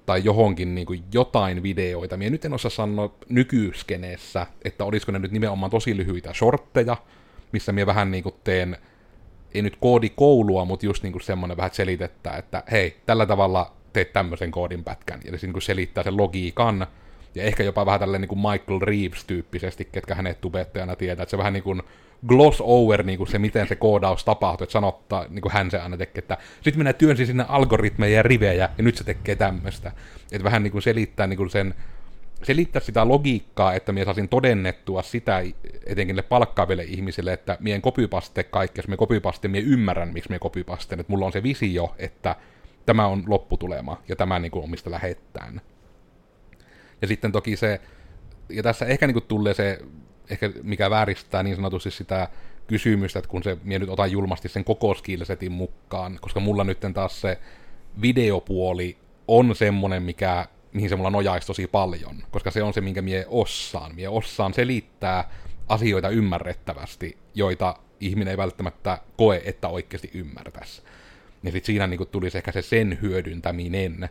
tai 0.05 0.21
johonkin 0.23 0.75
niin 0.75 0.87
kuin 0.87 1.03
jotain 1.13 1.63
videoita. 1.63 2.17
Mie 2.17 2.29
nyt 2.29 2.45
en 2.45 2.53
osaa 2.53 2.71
sanoa 2.71 3.15
nykyskeneessä, 3.29 4.47
että 4.65 4.85
olisiko 4.85 5.11
ne 5.11 5.19
nyt 5.19 5.31
nimenomaan 5.31 5.71
tosi 5.71 5.97
lyhyitä 5.97 6.33
shortteja, 6.33 6.97
missä 7.51 7.71
mie 7.71 7.85
vähän 7.85 8.11
niin 8.11 8.23
kuin 8.23 8.35
teen, 8.43 8.77
ei 9.53 9.61
nyt 9.61 9.77
koodikoulua, 9.79 10.65
mutta 10.65 10.85
just 10.85 11.03
niin 11.03 11.11
kuin 11.11 11.21
semmoinen 11.21 11.57
vähän 11.57 11.73
selitettä, 11.73 12.31
että 12.31 12.63
hei, 12.71 12.97
tällä 13.05 13.25
tavalla 13.25 13.75
teet 13.93 14.13
tämmöisen 14.13 14.51
koodin 14.51 14.83
pätkän. 14.83 15.19
Eli 15.25 15.37
se 15.37 15.47
niin 15.47 15.53
kuin 15.53 15.63
selittää 15.63 16.03
sen 16.03 16.17
logiikan, 16.17 16.87
ja 17.39 17.45
ehkä 17.45 17.63
jopa 17.63 17.85
vähän 17.85 17.99
tälleen 17.99 18.21
niin 18.21 18.29
kuin 18.29 18.39
Michael 18.39 18.79
Reeves-tyyppisesti, 18.81 19.85
ketkä 19.91 20.15
hänet 20.15 20.41
tubettajana 20.41 20.95
tietää, 20.95 21.23
että 21.23 21.31
se 21.31 21.37
vähän 21.37 21.53
niin 21.53 21.63
kuin 21.63 21.81
gloss 22.27 22.61
over 22.65 23.03
niin 23.03 23.17
kuin 23.17 23.27
se, 23.27 23.39
miten 23.39 23.67
se 23.67 23.75
koodaus 23.75 24.25
tapahtuu, 24.25 24.63
että 24.63 24.73
sanottaa, 24.73 25.25
niin 25.29 25.41
kuin 25.41 25.51
hän 25.51 25.71
se 25.71 25.79
aina 25.79 25.97
tekee, 25.97 26.19
että 26.19 26.37
sitten 26.61 26.77
minä 26.77 26.93
työnsin 26.93 27.27
sinne 27.27 27.45
algoritmeja 27.47 28.15
ja 28.15 28.23
rivejä, 28.23 28.69
ja 28.77 28.83
nyt 28.83 28.97
se 28.97 29.03
tekee 29.03 29.35
tämmöistä. 29.35 29.91
Että 30.31 30.43
vähän 30.43 30.63
niin 30.63 30.71
kuin 30.71 30.81
selittää 30.81 31.27
niin 31.27 31.37
kuin 31.37 31.49
sen, 31.49 31.75
selittää 32.43 32.81
sitä 32.81 33.07
logiikkaa, 33.07 33.73
että 33.73 33.91
minä 33.91 34.05
saisin 34.05 34.29
todennettua 34.29 35.01
sitä 35.01 35.43
etenkin 35.85 36.15
ne 36.15 36.21
palkkaaville 36.21 36.83
ihmisille, 36.83 37.33
että 37.33 37.57
mien 37.59 37.81
kopypaste 37.81 38.43
kaikki, 38.43 38.79
jos 38.79 38.87
me 38.87 38.97
kopypaste, 38.97 39.47
minä 39.47 39.67
ymmärrän, 39.67 40.13
miksi 40.13 40.29
me 40.29 40.39
kopypaste, 40.39 40.95
että 40.99 41.11
mulla 41.11 41.25
on 41.25 41.31
se 41.31 41.43
visio, 41.43 41.95
että 41.97 42.35
tämä 42.85 43.07
on 43.07 43.23
lopputulema, 43.27 44.01
ja 44.07 44.15
tämä 44.15 44.39
niin 44.39 44.51
kuin 44.51 44.63
on 44.63 44.69
mistä 44.69 44.91
lähettään. 44.91 45.61
Ja 47.01 47.07
sitten 47.07 47.31
toki 47.31 47.55
se, 47.55 47.81
ja 48.49 48.63
tässä 48.63 48.85
ehkä 48.85 49.07
niin 49.07 49.23
tulee 49.27 49.53
se, 49.53 49.79
ehkä 50.29 50.51
mikä 50.63 50.89
vääristää 50.89 51.43
niin 51.43 51.55
sanotusti 51.55 51.91
sitä 51.91 52.27
kysymystä, 52.67 53.19
että 53.19 53.29
kun 53.29 53.43
se, 53.43 53.57
minä 53.63 53.79
nyt 53.79 53.89
otan 53.89 54.11
julmasti 54.11 54.49
sen 54.49 54.63
koko 54.63 54.93
skillsetin 54.93 55.51
mukaan, 55.51 56.17
koska 56.21 56.39
mulla 56.39 56.63
nyt 56.63 56.79
taas 56.93 57.21
se 57.21 57.39
videopuoli 58.01 58.97
on 59.27 59.55
semmonen, 59.55 60.03
mikä, 60.03 60.45
mihin 60.73 60.89
se 60.89 60.95
mulla 60.95 61.09
nojaisi 61.09 61.47
tosi 61.47 61.67
paljon, 61.67 62.15
koska 62.31 62.51
se 62.51 62.63
on 62.63 62.73
se, 62.73 62.81
minkä 62.81 63.01
mie 63.01 63.25
osaan. 63.27 63.95
Mie 63.95 64.09
osaan 64.09 64.53
selittää 64.53 65.29
asioita 65.67 66.09
ymmärrettävästi, 66.09 67.17
joita 67.35 67.75
ihminen 67.99 68.31
ei 68.31 68.37
välttämättä 68.37 68.97
koe, 69.17 69.41
että 69.45 69.67
oikeasti 69.67 70.11
ymmärtäisi. 70.13 70.81
Ja 71.43 71.51
sitten 71.51 71.65
siinä 71.65 71.87
niin 71.87 72.07
tulisi 72.11 72.37
ehkä 72.37 72.51
se 72.51 72.61
sen 72.61 72.97
hyödyntäminen, 73.01 74.09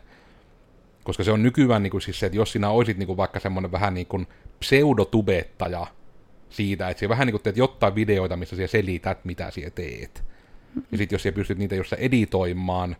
Koska 1.03 1.23
se 1.23 1.31
on 1.31 1.43
nykyään 1.43 1.83
niin 1.83 1.91
kuin 1.91 2.01
siis 2.01 2.19
se, 2.19 2.25
että 2.25 2.37
jos 2.37 2.51
sinä 2.51 2.69
olisit 2.69 2.97
niin 2.97 3.07
kuin 3.07 3.17
vaikka 3.17 3.39
semmoinen 3.39 3.71
vähän 3.71 3.93
niin 3.93 4.07
kuin 4.07 4.27
pseudotubettaja 4.59 5.87
siitä, 6.49 6.89
että 6.89 7.09
vähän 7.09 7.25
niin 7.25 7.33
kuin 7.33 7.43
teet 7.43 7.57
jotain 7.57 7.95
videoita, 7.95 8.37
missä 8.37 8.55
sinä 8.55 8.67
selität, 8.67 9.25
mitä 9.25 9.51
sinä 9.51 9.69
teet. 9.69 10.23
Ja 10.91 10.97
sitten 10.97 11.15
jos 11.15 11.23
sinä 11.23 11.35
pystyt 11.35 11.57
niitä 11.57 11.75
jossain 11.75 12.01
editoimaan, 12.01 12.95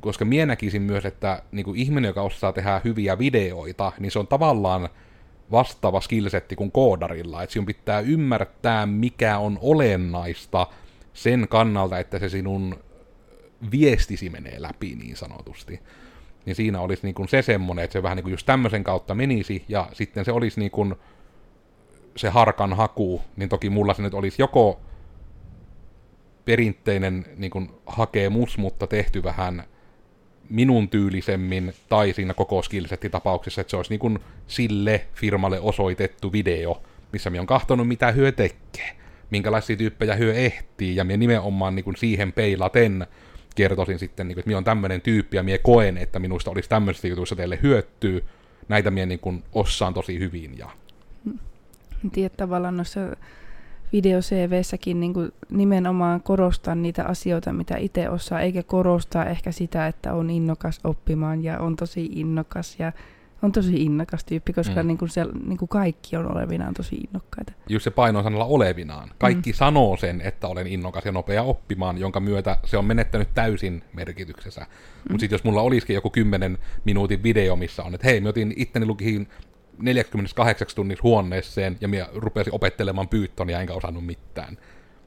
koska 0.00 0.24
minä 0.24 0.46
näkisin 0.46 0.82
myös, 0.82 1.04
että 1.04 1.42
niin 1.52 1.64
kuin 1.64 1.80
ihminen, 1.80 2.08
joka 2.08 2.22
osaa 2.22 2.52
tehdä 2.52 2.80
hyviä 2.84 3.18
videoita, 3.18 3.92
niin 3.98 4.10
se 4.10 4.18
on 4.18 4.26
tavallaan 4.26 4.88
vastaava 5.50 6.00
skillsetti 6.00 6.56
kuin 6.56 6.72
koodarilla, 6.72 7.42
että 7.42 7.52
sinun 7.52 7.66
pitää 7.66 8.00
ymmärtää, 8.00 8.86
mikä 8.86 9.38
on 9.38 9.58
olennaista 9.62 10.66
sen 11.12 11.46
kannalta, 11.50 11.98
että 11.98 12.18
se 12.18 12.28
sinun 12.28 12.78
viestisi 13.70 14.30
menee 14.30 14.62
läpi 14.62 14.94
niin 14.94 15.16
sanotusti. 15.16 15.80
Niin 16.48 16.56
siinä 16.56 16.80
olisi 16.80 17.02
niin 17.02 17.14
kuin 17.14 17.28
se 17.28 17.42
semmoinen, 17.42 17.84
että 17.84 17.92
se 17.92 18.02
vähän 18.02 18.16
niin 18.16 18.22
kuin 18.22 18.30
just 18.30 18.46
tämmöisen 18.46 18.84
kautta 18.84 19.14
menisi, 19.14 19.64
ja 19.68 19.88
sitten 19.92 20.24
se 20.24 20.32
olisi 20.32 20.60
niin 20.60 20.70
kuin 20.70 20.94
se 22.16 22.28
harkan 22.28 22.72
haku, 22.72 23.22
niin 23.36 23.48
toki 23.48 23.70
mulla 23.70 23.94
se 23.94 24.02
nyt 24.02 24.14
olisi 24.14 24.42
joko 24.42 24.80
perinteinen 26.44 27.24
niin 27.36 27.50
kuin 27.50 27.70
hakemus, 27.86 28.58
mutta 28.58 28.86
tehty 28.86 29.22
vähän 29.22 29.64
minun 30.50 30.88
tyylisemmin, 30.88 31.74
tai 31.88 32.12
siinä 32.12 32.34
koko 32.34 32.62
skillsetti-tapauksessa, 32.62 33.60
että 33.60 33.70
se 33.70 33.76
olisi 33.76 33.90
niin 33.90 34.00
kuin 34.00 34.18
sille 34.46 35.06
firmalle 35.14 35.60
osoitettu 35.60 36.32
video, 36.32 36.82
missä 37.12 37.30
minä 37.30 37.40
on 37.40 37.46
kahtonut, 37.46 37.88
mitä 37.88 38.12
hyö 38.12 38.32
tekee, 38.32 38.96
minkälaisia 39.30 39.76
tyyppejä 39.76 40.14
hyö 40.14 40.34
ehtii, 40.34 40.96
ja 40.96 41.04
minä 41.04 41.16
nimenomaan 41.16 41.74
niin 41.74 41.84
kuin 41.84 41.96
siihen 41.96 42.32
peilaten 42.32 43.06
kertoisin 43.58 43.98
sitten, 43.98 44.28
niin 44.28 44.34
kuin, 44.34 44.40
että 44.40 44.48
minä 44.48 44.58
on 44.58 44.64
tämmöinen 44.64 45.00
tyyppi, 45.00 45.36
ja 45.36 45.42
minä 45.42 45.58
koen, 45.58 45.96
että 45.96 46.18
minusta 46.18 46.50
olisi 46.50 46.68
tämmöisistä 46.68 47.08
jutuista 47.08 47.36
teille 47.36 47.58
hyötyä, 47.62 48.20
näitä 48.68 48.90
minä 48.90 49.06
niin 49.06 49.18
kuin 49.18 49.44
osaan 49.52 49.94
tosi 49.94 50.18
hyvin. 50.18 50.58
Ja... 50.58 50.70
Tiedät 52.12 52.36
tavallaan 52.36 52.76
noissa 52.76 53.00
video 53.92 54.20
CVssäkin 54.20 55.00
niin 55.00 55.14
nimenomaan 55.50 56.22
korostaa 56.22 56.74
niitä 56.74 57.04
asioita, 57.04 57.52
mitä 57.52 57.76
itse 57.76 58.08
osaa, 58.08 58.40
eikä 58.40 58.62
korostaa 58.62 59.26
ehkä 59.26 59.52
sitä, 59.52 59.86
että 59.86 60.14
on 60.14 60.30
innokas 60.30 60.80
oppimaan 60.84 61.44
ja 61.44 61.58
on 61.58 61.76
tosi 61.76 62.08
innokas 62.12 62.76
ja 62.78 62.92
on 63.42 63.52
tosi 63.52 63.82
innokas 63.82 64.24
tyyppi, 64.24 64.52
koska 64.52 64.82
mm. 64.82 64.86
niin 64.86 64.98
kuin 64.98 65.08
se, 65.08 65.26
niin 65.46 65.58
kuin 65.58 65.68
kaikki 65.68 66.16
on 66.16 66.36
olevinaan 66.36 66.74
tosi 66.74 66.96
innokkaita. 66.96 67.52
Just 67.68 67.84
se 67.84 67.90
paino 67.90 68.22
sanalla 68.22 68.44
olevinaan. 68.44 69.10
Kaikki 69.18 69.50
mm. 69.50 69.54
sanoo 69.54 69.96
sen, 69.96 70.20
että 70.20 70.48
olen 70.48 70.66
innokas 70.66 71.04
ja 71.04 71.12
nopea 71.12 71.42
oppimaan, 71.42 71.98
jonka 71.98 72.20
myötä 72.20 72.56
se 72.64 72.78
on 72.78 72.84
menettänyt 72.84 73.28
täysin 73.34 73.84
merkityksensä. 73.92 74.60
Mm. 74.60 74.66
Mutta 75.12 75.20
sitten 75.20 75.34
jos 75.34 75.44
mulla 75.44 75.62
olisikin 75.62 75.94
joku 75.94 76.10
10 76.10 76.58
minuutin 76.84 77.22
video, 77.22 77.56
missä 77.56 77.82
on, 77.82 77.94
että 77.94 78.06
hei, 78.06 78.20
mä 78.20 78.28
otin 78.28 78.54
itteni 78.56 78.86
lukihin 78.86 79.28
48 79.78 80.76
tunnissa 80.76 81.02
huoneeseen 81.02 81.76
ja 81.80 81.88
minä 81.88 82.06
rupesin 82.14 82.54
opettelemaan 82.54 83.08
pyyttonia 83.08 83.60
enkä 83.60 83.74
osannut 83.74 84.06
mitään. 84.06 84.58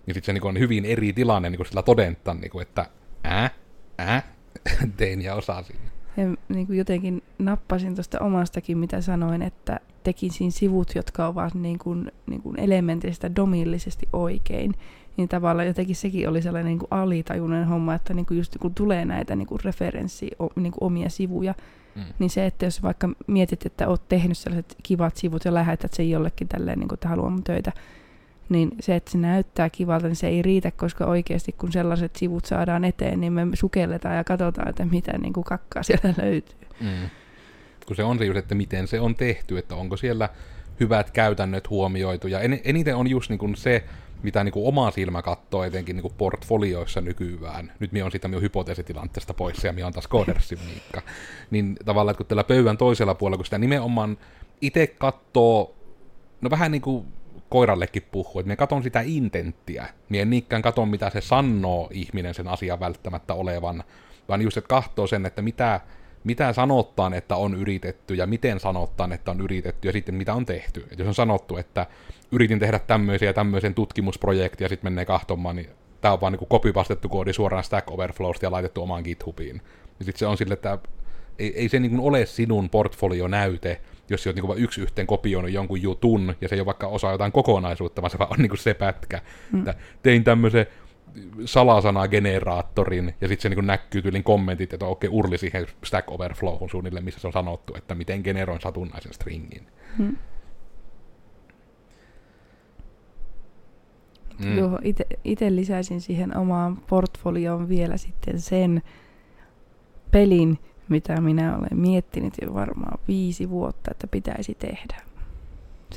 Niin 0.05 0.13
sitten 0.13 0.25
se 0.25 0.33
niin 0.33 0.47
on 0.47 0.59
hyvin 0.59 0.85
eri 0.85 1.13
tilanne 1.13 1.49
niin 1.49 1.65
sillä 1.65 1.83
todentaa, 1.83 2.33
niin 2.33 2.61
että 2.61 2.85
ää, 3.23 3.49
ää, 3.97 4.23
tein 4.97 5.21
ja 5.21 5.35
osasin. 5.35 5.90
Ja 6.21 6.35
niin 6.49 6.67
kuin 6.67 6.77
jotenkin 6.77 7.23
nappasin 7.39 7.95
tuosta 7.95 8.19
omastakin, 8.19 8.77
mitä 8.77 9.01
sanoin, 9.01 9.41
että 9.41 9.79
tekisin 10.03 10.51
sivut, 10.51 10.95
jotka 10.95 11.27
ovat 11.27 11.53
niin 11.53 11.79
kuin, 11.79 12.11
niin 12.27 12.41
kuin 12.41 12.59
elementistä 12.59 13.35
domillisesti 13.35 14.09
oikein. 14.13 14.73
Niin 15.17 15.29
tavallaan 15.29 15.67
jotenkin 15.67 15.95
sekin 15.95 16.29
oli 16.29 16.41
sellainen 16.41 16.69
niin 16.69 16.79
kuin 16.79 16.87
alitajuinen 16.91 17.67
homma, 17.67 17.93
että 17.93 18.13
niin 18.13 18.25
kuin 18.25 18.37
just 18.37 18.57
kun 18.59 18.73
tulee 18.73 19.05
näitä 19.05 19.35
niin 19.35 19.47
kuin 19.47 19.61
referenssi, 19.63 20.31
niin 20.55 20.71
kuin 20.71 20.83
omia 20.83 21.09
sivuja, 21.09 21.53
Mm. 21.95 22.03
Niin 22.19 22.29
se, 22.29 22.45
että 22.45 22.65
jos 22.65 22.83
vaikka 22.83 23.09
mietit, 23.27 23.65
että 23.65 23.87
oot 23.87 24.07
tehnyt 24.09 24.37
sellaiset 24.37 24.75
kivat 24.83 25.17
sivut 25.17 25.45
ja 25.45 25.53
lähetät 25.53 25.93
sen 25.93 26.09
jollekin 26.09 26.47
tälleen, 26.47 26.79
niin 26.79 26.87
kuin 26.87 26.95
että 26.95 27.09
haluan 27.09 27.43
töitä, 27.43 27.71
niin 28.51 28.69
se, 28.79 28.95
että 28.95 29.11
se 29.11 29.17
näyttää 29.17 29.69
kivalta, 29.69 30.07
niin 30.07 30.15
se 30.15 30.27
ei 30.27 30.41
riitä, 30.41 30.71
koska 30.71 31.05
oikeasti 31.05 31.51
kun 31.51 31.71
sellaiset 31.71 32.15
sivut 32.15 32.45
saadaan 32.45 32.85
eteen, 32.85 33.21
niin 33.21 33.33
me 33.33 33.47
sukelletaan 33.53 34.15
ja 34.15 34.23
katsotaan, 34.23 34.69
että 34.69 34.85
mitä 34.85 35.17
niin 35.17 35.33
kuin 35.33 35.43
kakkaa 35.43 35.83
sieltä 35.83 36.13
löytyy. 36.23 36.67
Mm. 36.81 37.09
Kun 37.85 37.95
se 37.95 38.03
on 38.03 38.17
se 38.17 38.25
just, 38.25 38.37
että 38.37 38.55
miten 38.55 38.87
se 38.87 38.99
on 38.99 39.15
tehty, 39.15 39.57
että 39.57 39.75
onko 39.75 39.97
siellä 39.97 40.29
hyvät 40.79 41.11
käytännöt 41.11 41.69
huomioitu, 41.69 42.27
ja 42.27 42.39
en, 42.39 42.59
eniten 42.63 42.95
on 42.95 43.07
just 43.07 43.29
niin 43.29 43.39
kuin 43.39 43.55
se, 43.55 43.83
mitä 44.23 44.43
niin 44.43 44.51
kuin 44.51 44.67
oma 44.67 44.91
silmä 44.91 45.21
katsoo 45.21 45.63
etenkin 45.63 45.95
niin 45.95 46.01
kuin 46.01 46.13
portfolioissa 46.17 47.01
nykyään. 47.01 47.71
Nyt 47.79 47.91
minä 47.91 48.05
on 48.05 48.11
siitä 48.11 48.27
minun 48.27 48.41
hypoteesitilanteesta 48.41 49.33
pois 49.33 49.63
ja 49.63 49.73
minä 49.73 49.87
on 49.87 49.93
taas 49.93 50.07
koodersin 50.07 50.59
Miikka. 50.65 51.01
Niin 51.51 51.75
tavallaan, 51.85 52.13
että 52.13 52.17
kun 52.17 52.25
tällä 52.25 52.43
pöydän 52.43 52.77
toisella 52.77 53.15
puolella, 53.15 53.37
kun 53.37 53.45
sitä 53.45 53.57
nimenomaan 53.57 54.17
itse 54.61 54.87
katsoo, 54.87 55.75
no 56.41 56.49
vähän 56.49 56.71
niin 56.71 56.81
kuin 56.81 57.05
koirallekin 57.51 58.03
puhuu, 58.11 58.39
että 58.39 58.47
minä 58.47 58.55
katon 58.55 58.83
sitä 58.83 59.01
intenttiä. 59.05 59.85
Minä 60.09 60.21
en 60.21 60.29
niinkään 60.29 60.61
katon, 60.61 60.89
mitä 60.89 61.09
se 61.09 61.21
sanoo 61.21 61.89
ihminen 61.91 62.33
sen 62.33 62.47
asian 62.47 62.79
välttämättä 62.79 63.33
olevan, 63.33 63.83
vaan 64.29 64.41
just, 64.41 64.57
että 64.57 64.67
katsoo 64.67 65.07
sen, 65.07 65.25
että 65.25 65.41
mitä, 65.41 65.79
mitä 66.23 66.53
sanottaan, 66.53 67.13
että 67.13 67.35
on 67.35 67.55
yritetty 67.55 68.15
ja 68.15 68.27
miten 68.27 68.59
sanottaan, 68.59 69.11
että 69.11 69.31
on 69.31 69.41
yritetty 69.41 69.87
ja 69.87 69.91
sitten 69.91 70.15
mitä 70.15 70.33
on 70.33 70.45
tehty. 70.45 70.87
Et 70.91 70.99
jos 70.99 71.07
on 71.07 71.13
sanottu, 71.13 71.57
että 71.57 71.85
yritin 72.31 72.59
tehdä 72.59 72.79
tämmöisiä 72.79 73.29
ja 73.29 73.33
tämmöisen 73.33 73.73
tutkimusprojektin 73.73 74.65
ja 74.65 74.69
sitten 74.69 74.93
menee 74.93 75.05
kahtomaan, 75.05 75.55
niin 75.55 75.69
tämä 76.01 76.13
on 76.13 76.21
vaan 76.21 76.33
niin 76.33 76.49
copypastettu 76.49 77.09
koodi 77.09 77.33
suoraan 77.33 77.63
Stack 77.63 77.91
Overflowsta 77.91 78.45
ja 78.45 78.51
laitettu 78.51 78.83
omaan 78.83 79.03
GitHubiin. 79.03 79.61
Ja 79.99 80.05
sitten 80.05 80.19
se 80.19 80.25
on 80.25 80.37
sille, 80.37 80.53
että 80.53 80.77
ei, 81.39 81.53
ei 81.55 81.69
se 81.69 81.79
niin 81.79 81.99
ole 81.99 82.25
sinun 82.25 82.69
portfolionäyte, 82.69 83.81
jos 84.11 84.27
olet 84.27 84.35
niin 84.35 84.47
vain 84.47 84.63
yksi 84.63 84.81
yhteen 84.81 85.07
kopioinut 85.07 85.51
jonkun 85.51 85.81
jutun, 85.81 86.35
ja 86.41 86.49
se 86.49 86.55
ei 86.55 86.61
ole 86.61 86.65
vaikka 86.65 86.87
osa 86.87 87.11
jotain 87.11 87.31
kokonaisuutta, 87.31 88.01
vaan 88.01 88.11
se 88.11 88.19
vaan 88.19 88.31
on 88.31 88.39
niin 88.39 88.57
se 88.57 88.73
pätkä. 88.73 89.21
Mm. 89.51 89.59
Että 89.59 89.75
tein 90.03 90.23
tämmöisen 90.23 90.65
salasanageneraattorin, 91.45 93.13
ja 93.21 93.27
sitten 93.27 93.51
se 93.51 93.55
niin 93.55 93.67
näkyy 93.67 94.01
tyylin 94.01 94.23
kommentit, 94.23 94.73
että 94.73 94.85
okei, 94.85 95.09
urli 95.09 95.37
siihen 95.37 95.65
Stack 95.85 96.11
Overflowhun 96.11 96.69
suunnilleen, 96.69 97.05
missä 97.05 97.19
se 97.19 97.27
on 97.27 97.33
sanottu, 97.33 97.73
että 97.77 97.95
miten 97.95 98.21
generoin 98.23 98.61
satunnaisen 98.61 99.13
stringin. 99.13 99.67
Mm. 99.97 100.17
Mm. 104.45 104.57
Joo, 104.57 104.79
itse 105.23 105.55
lisäisin 105.55 106.01
siihen 106.01 106.37
omaan 106.37 106.77
portfolioon 106.77 107.69
vielä 107.69 107.97
sitten 107.97 108.39
sen 108.39 108.81
pelin, 110.11 110.59
mitä 110.91 111.21
minä 111.21 111.57
olen 111.57 111.79
miettinyt 111.79 112.33
jo 112.41 112.53
varmaan 112.53 112.99
viisi 113.07 113.49
vuotta, 113.49 113.91
että 113.91 114.07
pitäisi 114.07 114.55
tehdä. 114.55 115.01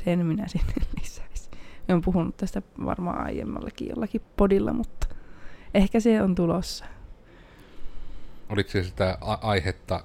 Sen 0.03 0.25
minä 0.25 0.47
sinne 0.47 0.73
lisäisin. 0.99 1.51
Olen 1.89 2.01
puhunut 2.01 2.37
tästä 2.37 2.61
varmaan 2.85 3.25
aiemmallakin 3.25 3.89
jollakin 3.89 4.21
podilla, 4.37 4.73
mutta 4.73 5.07
ehkä 5.73 5.99
se 5.99 6.21
on 6.21 6.35
tulossa. 6.35 6.85
Oliko 8.49 8.69
se 8.69 8.83
sitä 8.83 9.17
a- 9.21 9.37
aihetta, 9.41 10.01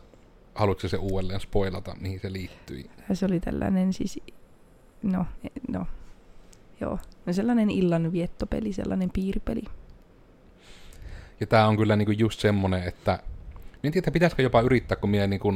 haluatko 0.54 0.88
se 0.88 0.96
uudelleen 0.96 1.40
spoilata, 1.40 1.96
mihin 2.00 2.20
se 2.20 2.32
liittyi? 2.32 2.90
Se 3.12 3.26
oli 3.26 3.40
tällainen 3.40 3.92
siis, 3.92 4.20
no, 5.02 5.26
no 5.68 5.86
joo, 6.80 6.98
no 7.26 7.32
sellainen 7.32 7.70
illan 7.70 8.12
viettopeli, 8.12 8.72
sellainen 8.72 9.10
piiripeli. 9.10 9.62
Ja 11.40 11.46
tämä 11.46 11.66
on 11.66 11.76
kyllä 11.76 11.96
niinku 11.96 12.12
just 12.12 12.40
semmoinen, 12.40 12.82
että 12.82 13.22
en 13.84 13.92
tiedä, 13.92 14.10
pitäisikö 14.10 14.42
jopa 14.42 14.60
yrittää, 14.60 14.96
kun 14.96 15.10
minä 15.10 15.26
niinku, 15.26 15.54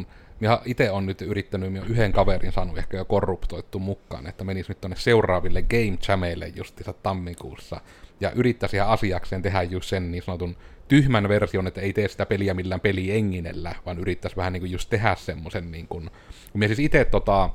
itse 0.65 0.91
on 0.91 1.07
nyt 1.07 1.23
yrittänyt, 1.23 1.73
minä 1.73 1.87
yhden 1.89 2.13
kaverin 2.13 2.53
saanut 2.53 2.79
ehkä 2.79 2.97
jo 2.97 3.05
korruptoittu 3.05 3.79
mukaan, 3.79 4.27
että 4.27 4.45
menisi 4.45 4.71
nyt 4.71 4.81
tuonne 4.81 4.97
seuraaville 4.97 5.63
Game 5.63 5.99
Jameille 6.09 6.53
justiinsa 6.57 6.93
tammikuussa, 6.93 7.81
ja 8.21 8.31
yrittäisi 8.31 8.77
ihan 8.77 8.89
asiakseen 8.89 9.43
tehdä 9.43 9.63
just 9.63 9.89
sen 9.89 10.11
niin 10.11 10.23
sanotun 10.23 10.57
tyhmän 10.89 11.29
version, 11.29 11.67
että 11.67 11.81
ei 11.81 11.93
tee 11.93 12.09
sitä 12.09 12.27
peliä 12.27 12.55
millään 12.55 12.81
pelienginellä, 12.81 13.75
vaan 13.87 13.99
yrittäisi 13.99 14.37
vähän 14.37 14.53
niin 14.53 14.61
kuin 14.61 14.73
just 14.73 14.91
tehdä 14.91 15.15
semmoisen, 15.15 15.71
niin 15.71 15.89
kuin, 15.89 16.11
kun 16.53 16.59
minä 16.59 16.67
siis 16.67 16.79
itse 16.79 17.05
tota, 17.05 17.51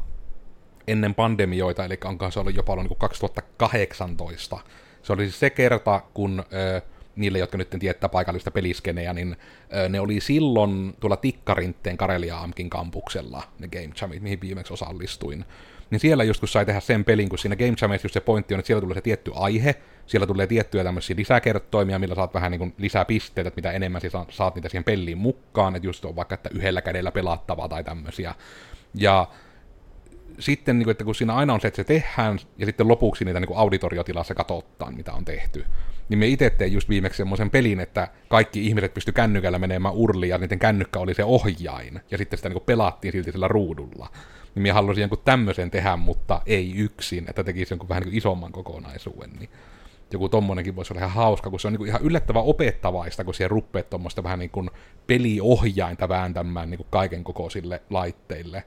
ennen 0.88 1.16
pandemioita, 1.16 1.86
eli 1.86 1.98
onkohan 2.06 2.32
se 2.32 2.40
ollut 2.40 2.56
jopa 2.56 2.74
ollut 2.74 2.84
niin 2.84 2.90
kuin 2.90 3.00
2018. 3.00 4.60
Se 5.04 5.14
oli 5.14 5.24
siis 5.24 5.40
se 5.40 5.50
kerta, 5.50 6.02
kun 6.14 6.44
ö, 6.54 6.82
niille, 7.16 7.40
jotka 7.40 7.58
nyt 7.58 7.76
tietää 7.80 8.10
paikallista 8.10 8.52
peliskenejä, 8.52 9.14
niin 9.14 9.38
ne 9.90 10.00
oli 10.00 10.20
silloin 10.20 10.96
tuolla 11.00 11.18
Tikkarinteen 11.18 11.98
Karelia 11.98 12.38
Amkin 12.38 12.70
kampuksella, 12.70 13.44
ne 13.60 13.68
Game 13.68 13.90
Jamit, 14.02 14.22
mihin 14.22 14.42
viimeksi 14.42 14.74
osallistuin. 14.74 15.46
Niin 15.90 16.00
siellä 16.00 16.24
just 16.24 16.40
kun 16.40 16.50
sai 16.50 16.66
tehdä 16.66 16.80
sen 16.80 17.06
pelin, 17.06 17.30
kun 17.30 17.40
siinä 17.40 17.56
Game 17.56 17.74
Jamissa 17.82 18.06
just 18.06 18.14
se 18.14 18.20
pointti 18.20 18.54
on, 18.54 18.60
että 18.60 18.68
siellä 18.68 18.82
tulee 18.82 18.96
se 18.96 19.02
tietty 19.02 19.32
aihe, 19.36 19.76
siellä 20.06 20.28
tulee 20.28 20.48
tiettyjä 20.48 20.84
tämmöisiä 20.84 21.16
lisäkertoimia, 21.16 22.00
millä 22.00 22.16
saat 22.16 22.34
vähän 22.34 22.52
niin 22.52 22.60
kuin 22.60 22.74
lisää 22.78 23.06
pisteitä, 23.06 23.48
että 23.48 23.58
mitä 23.58 23.72
enemmän 23.72 24.02
saat, 24.10 24.32
saat 24.32 24.56
niitä 24.56 24.70
siihen 24.70 24.84
peliin 24.84 25.18
mukaan, 25.18 25.76
että 25.76 25.88
just 25.88 26.06
on 26.06 26.16
vaikka, 26.16 26.36
että 26.36 26.50
yhdellä 26.54 26.82
kädellä 26.82 27.12
pelattavaa 27.12 27.70
tai 27.70 27.84
tämmöisiä. 27.84 28.36
Ja 28.94 29.28
sitten, 30.40 30.80
niin 30.80 30.84
kuin, 30.84 30.92
että 30.92 31.04
kun 31.04 31.16
siinä 31.16 31.36
aina 31.36 31.54
on 31.54 31.62
se, 31.62 31.68
että 31.68 31.76
se 31.76 31.84
tehdään, 31.84 32.40
ja 32.58 32.66
sitten 32.66 32.88
lopuksi 32.88 33.26
niitä 33.26 33.40
niin 33.40 33.56
auditoriotilassa 33.56 34.36
katsotaan, 34.36 34.96
mitä 34.96 35.14
on 35.14 35.26
tehty, 35.26 35.66
niin 36.10 36.20
me 36.20 36.28
itse 36.28 36.50
tein 36.50 36.74
just 36.74 36.90
viimeksi 36.90 37.18
semmoisen 37.18 37.50
pelin, 37.50 37.80
että 37.80 38.08
kaikki 38.30 38.66
ihmiset 38.66 38.94
pysty 38.94 39.12
kännykällä 39.12 39.60
menemään 39.60 39.94
urliin, 39.94 40.30
ja 40.30 40.38
niiden 40.38 40.60
kännykkä 40.60 41.00
oli 41.00 41.14
se 41.14 41.24
ohjain, 41.24 42.00
ja 42.12 42.18
sitten 42.18 42.38
sitä 42.38 42.50
niin 42.50 42.62
pelattiin 42.66 43.12
silti 43.12 43.32
sillä 43.32 43.48
ruudulla. 43.48 44.10
Niin 44.56 44.62
minä 44.62 44.74
halusin 44.74 45.02
jonkun 45.02 45.22
tämmöisen 45.26 45.72
tehdä, 45.72 45.96
mutta 45.96 46.42
ei 46.46 46.74
yksin, 46.76 47.26
että 47.30 47.44
tekisi 47.44 47.74
jonkun 47.74 47.90
vähän 47.90 48.04
niin 48.04 48.18
isomman 48.18 48.52
kokonaisuuden. 48.52 49.30
Niin 49.40 49.50
joku 50.14 50.30
tommonenkin 50.30 50.76
voisi 50.76 50.94
olla 50.94 51.00
ihan 51.00 51.16
hauska, 51.16 51.50
kun 51.50 51.60
se 51.60 51.68
on 51.68 51.74
niin 51.74 51.88
ihan 51.88 52.02
yllättävän 52.02 52.44
opettavaista, 52.44 53.24
kun 53.24 53.34
siellä 53.34 53.52
ruppeet 53.52 53.90
tuommoista 53.90 54.24
vähän 54.24 54.40
niin 54.40 54.50
kuin 54.50 54.70
peliohjainta 55.08 56.10
vääntämään 56.10 56.70
niin 56.70 56.86
kaiken 56.90 57.24
kokoisille 57.24 57.82
laitteille. 57.90 58.64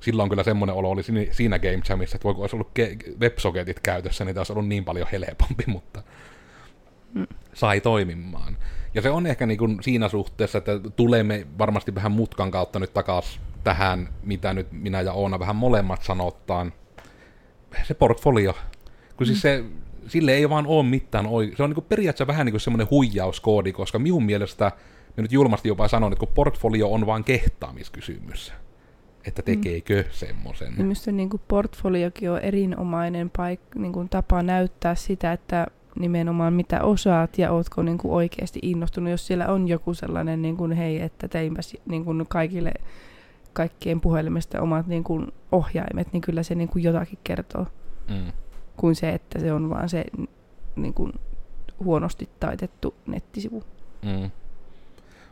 Silloin 0.00 0.28
kyllä 0.28 0.42
semmoinen 0.42 0.76
olo 0.76 0.90
oli 0.90 1.02
siinä 1.30 1.58
Game 1.58 1.82
Jamissa, 1.88 2.16
että 2.16 2.24
voiko 2.24 2.40
olisi 2.40 2.56
ollut 2.56 2.70
websocketit 3.20 3.80
käytössä, 3.80 4.24
niin 4.24 4.38
olisi 4.38 4.52
ollut 4.52 4.68
niin 4.68 4.84
paljon 4.84 5.08
helpompi, 5.12 5.64
mutta. 5.66 6.02
Sai 7.54 7.80
toimimaan. 7.80 8.56
Ja 8.94 9.02
se 9.02 9.10
on 9.10 9.26
ehkä 9.26 9.46
niin 9.46 9.58
kuin 9.58 9.78
siinä 9.80 10.08
suhteessa, 10.08 10.58
että 10.58 10.80
tulemme 10.96 11.46
varmasti 11.58 11.94
vähän 11.94 12.12
mutkan 12.12 12.50
kautta 12.50 12.78
nyt 12.78 12.92
takaisin 12.92 13.40
tähän, 13.64 14.08
mitä 14.22 14.54
nyt 14.54 14.66
minä 14.72 15.00
ja 15.00 15.12
Oona 15.12 15.38
vähän 15.38 15.56
molemmat 15.56 16.02
sanottaan. 16.02 16.72
Se 17.82 17.94
portfolio. 17.94 18.54
Kun 19.16 19.26
siis 19.26 19.38
mm. 19.38 19.42
se, 19.42 19.64
sille 20.06 20.32
ei 20.32 20.50
vaan 20.50 20.66
ole 20.66 20.82
mitään 20.82 21.26
oi- 21.26 21.52
Se 21.56 21.62
on 21.62 21.70
niin 21.70 21.84
periaatteessa 21.88 22.26
vähän 22.26 22.46
niin 22.46 22.52
kuin 22.52 22.60
semmoinen 22.60 22.90
huijauskoodi, 22.90 23.72
koska 23.72 23.98
minun 23.98 24.24
mielestä, 24.24 24.72
minä 25.16 25.22
nyt 25.22 25.32
julmasti 25.32 25.68
jopa 25.68 25.88
sanon, 25.88 26.12
että 26.12 26.20
kun 26.20 26.34
portfolio 26.34 26.92
on 26.92 27.06
vain 27.06 27.24
kehtaamiskysymys. 27.24 28.52
Että 29.26 29.42
tekeekö 29.42 30.02
mm. 30.02 30.08
semmoisen. 30.10 30.74
Minusta 30.76 31.12
niin 31.12 31.30
kuin 31.30 31.42
portfoliokin 31.48 32.30
on 32.30 32.38
erinomainen 32.38 33.30
paik- 33.38 33.80
niin 33.80 33.92
kuin 33.92 34.08
tapa 34.08 34.42
näyttää 34.42 34.94
sitä, 34.94 35.32
että 35.32 35.66
nimenomaan 35.98 36.52
mitä 36.52 36.82
osaat 36.82 37.38
ja 37.38 37.52
ootko 37.52 37.82
niin 37.82 37.98
kuin 37.98 38.12
oikeasti 38.12 38.58
innostunut, 38.62 39.10
jos 39.10 39.26
siellä 39.26 39.46
on 39.48 39.68
joku 39.68 39.94
sellainen, 39.94 40.42
niin 40.42 40.56
kuin, 40.56 40.72
hei, 40.72 41.02
että 41.02 41.28
teinpäs 41.28 41.76
niin 41.86 42.04
kuin 42.04 42.26
kaikille 42.28 42.72
kaikkien 43.52 44.00
puhelimesta 44.00 44.60
omat 44.60 44.86
niin 44.86 45.04
kuin 45.04 45.32
ohjaimet, 45.52 46.12
niin 46.12 46.20
kyllä 46.20 46.42
se 46.42 46.54
niin 46.54 46.68
kuin 46.68 46.84
jotakin 46.84 47.18
kertoo. 47.24 47.66
Mm. 48.08 48.32
Kuin 48.76 48.94
se, 48.94 49.08
että 49.08 49.38
se 49.38 49.52
on 49.52 49.70
vaan 49.70 49.88
se 49.88 50.04
niin 50.76 50.94
kuin 50.94 51.12
huonosti 51.84 52.28
taitettu 52.40 52.94
nettisivu. 53.06 53.64
Mm. 54.02 54.30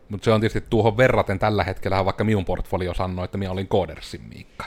Mutta 0.09 0.25
se 0.25 0.31
on 0.31 0.41
tietysti 0.41 0.67
tuohon 0.71 0.97
verraten 0.97 1.39
tällä 1.39 1.65
hetkellä, 1.65 2.05
vaikka 2.05 2.25
minun 2.25 2.45
portfolio 2.45 2.95
sanoi, 2.95 3.25
että 3.25 3.39
minä 3.39 3.51
olin 3.51 3.69
Codersin 3.69 4.23
Miikka. 4.23 4.65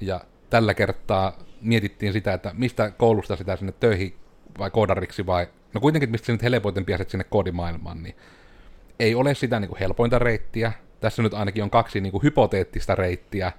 Ja 0.00 0.20
tällä 0.50 0.74
kertaa 0.74 1.32
mietittiin 1.60 2.12
sitä, 2.12 2.32
että 2.32 2.52
mistä 2.54 2.90
koulusta 2.90 3.36
sitä 3.36 3.56
sinne 3.56 3.72
töihin 3.72 4.14
vai 4.60 4.70
koodariksi 4.70 5.26
vai... 5.26 5.46
No 5.74 5.80
kuitenkin, 5.80 6.10
mistä 6.10 6.26
sinne 6.26 6.42
helpoiten 6.42 6.84
pääset 6.84 7.10
sinne 7.10 7.24
koodimaailmaan, 7.24 8.02
niin 8.02 8.16
ei 8.98 9.14
ole 9.14 9.34
sitä 9.34 9.60
niin 9.60 9.68
kuin 9.68 9.78
helpointa 9.78 10.18
reittiä. 10.18 10.72
Tässä 11.00 11.22
nyt 11.22 11.34
ainakin 11.34 11.62
on 11.62 11.70
kaksi 11.70 12.00
niin 12.00 12.12
kuin 12.12 12.22
hypoteettista 12.22 12.94
reittiä, 12.94 13.52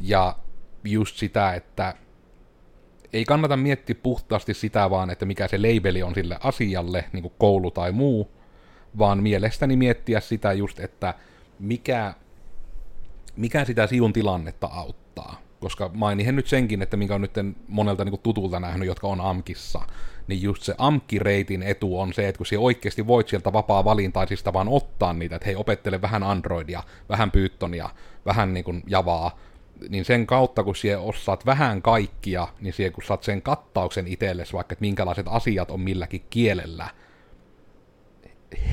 ja 0.00 0.36
just 0.84 1.16
sitä, 1.16 1.54
että 1.54 1.94
ei 3.12 3.24
kannata 3.24 3.56
miettiä 3.56 3.96
puhtaasti 4.02 4.54
sitä 4.54 4.90
vaan, 4.90 5.10
että 5.10 5.24
mikä 5.26 5.48
se 5.48 5.58
labeli 5.58 6.02
on 6.02 6.14
sille 6.14 6.38
asialle, 6.40 7.04
niin 7.12 7.22
kuin 7.22 7.34
koulu 7.38 7.70
tai 7.70 7.92
muu, 7.92 8.30
vaan 8.98 9.22
mielestäni 9.22 9.76
miettiä 9.76 10.20
sitä 10.20 10.52
just, 10.52 10.80
että 10.80 11.14
mikä, 11.58 12.14
mikä 13.36 13.64
sitä 13.64 13.86
sivun 13.86 14.12
tilannetta 14.12 14.66
auttaa. 14.66 15.40
Koska 15.60 15.90
mainihin 15.94 16.36
nyt 16.36 16.46
senkin, 16.46 16.82
että 16.82 16.96
minkä 16.96 17.14
on 17.14 17.20
nyt 17.20 17.32
monelta 17.68 18.04
niin 18.04 18.20
tutulta 18.22 18.60
nähnyt, 18.60 18.88
jotka 18.88 19.06
on 19.06 19.20
AMKissa, 19.20 19.80
niin 20.26 20.42
just 20.42 20.62
se 20.62 20.74
AMKI-reitin 20.78 21.62
etu 21.62 22.00
on 22.00 22.12
se, 22.14 22.28
että 22.28 22.36
kun 22.36 22.46
siellä 22.46 22.64
oikeasti 22.64 23.06
voit 23.06 23.28
sieltä 23.28 23.52
vapaa 23.52 23.84
valintaisista 23.84 24.52
vaan 24.52 24.68
ottaa 24.68 25.12
niitä, 25.12 25.36
että 25.36 25.46
hei 25.46 25.56
opettele 25.56 26.02
vähän 26.02 26.22
Androidia, 26.22 26.82
vähän 27.08 27.30
Pythonia, 27.30 27.90
vähän 28.26 28.54
niin 28.54 28.64
kuin 28.64 28.82
Javaa, 28.86 29.38
niin 29.88 30.04
sen 30.04 30.26
kautta, 30.26 30.64
kun 30.64 30.76
siellä 30.76 31.04
osaat 31.04 31.46
vähän 31.46 31.82
kaikkia, 31.82 32.48
niin 32.60 32.72
siellä 32.72 32.94
kun 32.94 33.04
saat 33.04 33.22
sen 33.22 33.42
kattauksen 33.42 34.06
itsellesi, 34.06 34.52
vaikka 34.52 34.72
että 34.72 34.80
minkälaiset 34.82 35.26
asiat 35.28 35.70
on 35.70 35.80
milläkin 35.80 36.24
kielellä, 36.30 36.88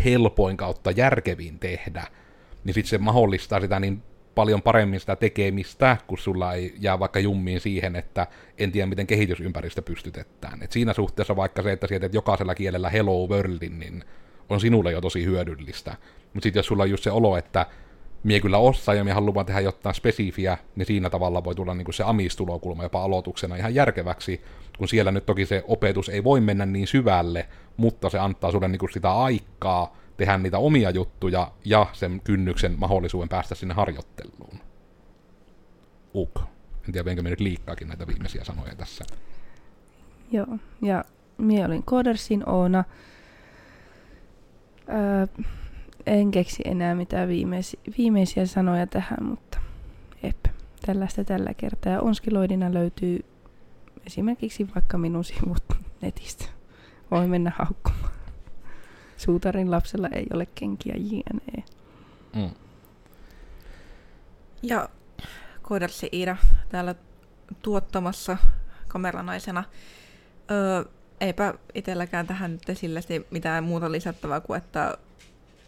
helpoin 0.05 0.57
kautta 0.57 0.91
järkevin 0.91 1.59
tehdä, 1.59 2.07
niin 2.63 2.73
sitten 2.73 2.89
se 2.89 2.97
mahdollistaa 2.97 3.61
sitä 3.61 3.79
niin 3.79 4.03
paljon 4.35 4.61
paremmin 4.61 4.99
sitä 4.99 5.15
tekemistä, 5.15 5.97
kun 6.07 6.17
sulla 6.17 6.53
ei 6.53 6.75
jää 6.79 6.99
vaikka 6.99 7.19
jummiin 7.19 7.59
siihen, 7.59 7.95
että 7.95 8.27
en 8.57 8.71
tiedä, 8.71 8.87
miten 8.87 9.07
kehitysympäristö 9.07 9.81
pystytetään. 9.81 10.63
Et 10.63 10.71
siinä 10.71 10.93
suhteessa 10.93 11.35
vaikka 11.35 11.61
se, 11.61 11.71
että 11.71 11.87
sieltä 11.87 12.09
jokaisella 12.13 12.55
kielellä 12.55 12.89
hello 12.89 13.27
worldin, 13.27 13.79
niin 13.79 14.03
on 14.49 14.59
sinulle 14.59 14.91
jo 14.91 15.01
tosi 15.01 15.25
hyödyllistä. 15.25 15.95
Mutta 16.33 16.45
sitten 16.45 16.59
jos 16.59 16.65
sulla 16.65 16.83
on 16.83 16.89
just 16.89 17.03
se 17.03 17.11
olo, 17.11 17.37
että 17.37 17.65
mie 18.23 18.39
kyllä 18.39 18.57
osaa 18.57 18.95
ja 18.95 19.03
mie 19.03 19.13
haluan 19.13 19.45
tehdä 19.45 19.59
jotain 19.59 19.95
spesifiä, 19.95 20.57
niin 20.75 20.85
siinä 20.85 21.09
tavalla 21.09 21.43
voi 21.43 21.55
tulla 21.55 21.73
niinku 21.73 21.91
se 21.91 22.03
amistulokulma 22.03 22.83
jopa 22.83 23.03
aloituksena 23.03 23.55
ihan 23.55 23.75
järkeväksi, 23.75 24.41
kun 24.77 24.87
siellä 24.87 25.11
nyt 25.11 25.25
toki 25.25 25.45
se 25.45 25.63
opetus 25.67 26.09
ei 26.09 26.23
voi 26.23 26.41
mennä 26.41 26.65
niin 26.65 26.87
syvälle, 26.87 27.47
mutta 27.77 28.09
se 28.09 28.19
antaa 28.19 28.51
sulle 28.51 28.67
niinku 28.67 28.87
sitä 28.87 29.11
aikaa 29.11 29.97
tehdä 30.17 30.37
niitä 30.37 30.57
omia 30.57 30.89
juttuja 30.89 31.51
ja 31.65 31.87
sen 31.93 32.21
kynnyksen 32.23 32.75
mahdollisuuden 32.79 33.29
päästä 33.29 33.55
sinne 33.55 33.73
harjoitteluun. 33.73 34.59
Uk. 36.15 36.39
En 36.85 36.91
tiedä, 36.91 37.05
vienkö 37.05 37.21
me 37.21 37.29
nyt 37.29 37.39
liikkaakin 37.39 37.87
näitä 37.87 38.07
viimeisiä 38.07 38.43
sanoja 38.43 38.75
tässä. 38.75 39.05
Joo, 40.31 40.47
ja 40.81 41.03
minä 41.37 41.65
olin 41.65 41.83
Codersin 41.83 42.49
Oona. 42.49 42.83
Öö, 44.89 45.43
en 46.05 46.31
keksi 46.31 46.63
enää 46.65 46.95
mitään 46.95 47.27
viimeisi, 47.27 47.79
viimeisiä 47.97 48.45
sanoja 48.45 48.87
tähän, 48.87 49.23
mutta 49.23 49.59
ep, 50.23 50.45
tällaista 50.85 51.23
tällä 51.23 51.53
kertaa. 51.53 51.93
Ja 51.93 52.01
Onskiloidina 52.01 52.73
löytyy 52.73 53.25
esimerkiksi 54.07 54.67
vaikka 54.75 54.97
minun 54.97 55.23
sivut 55.23 55.63
netistä. 56.01 56.45
Voi 57.11 57.27
mennä 57.27 57.51
haukkumaan. 57.55 58.24
Suutarin 59.17 59.71
lapsella 59.71 60.07
ei 60.07 60.25
ole 60.33 60.45
kenkiä 60.45 60.95
jne. 60.97 61.63
Mm. 62.35 62.49
Ja 64.63 64.89
Koodersi 65.61 66.09
Iida 66.13 66.37
täällä 66.69 66.95
tuottamassa 67.61 68.37
kameranaisena. 68.87 69.63
Öö, 70.51 70.83
eipä 71.19 71.53
itselläkään 71.73 72.27
tähän 72.27 72.51
nyt 72.51 72.69
esille 72.69 72.99
mitään 73.31 73.63
muuta 73.63 73.91
lisättävää 73.91 74.39
kuin, 74.39 74.57
että, 74.57 74.97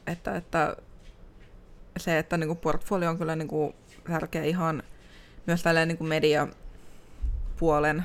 että, 0.07 0.35
että 0.35 0.75
se, 1.97 2.17
että 2.17 2.37
niinku 2.37 2.55
portfolio 2.55 3.09
on 3.09 3.17
kyllä 3.17 3.35
niinku 3.35 3.75
tärkeä 4.07 4.43
ihan 4.43 4.83
myös 5.47 5.63
tälleen 5.63 5.87
niinku 5.87 6.03
mediapuolen 6.03 8.03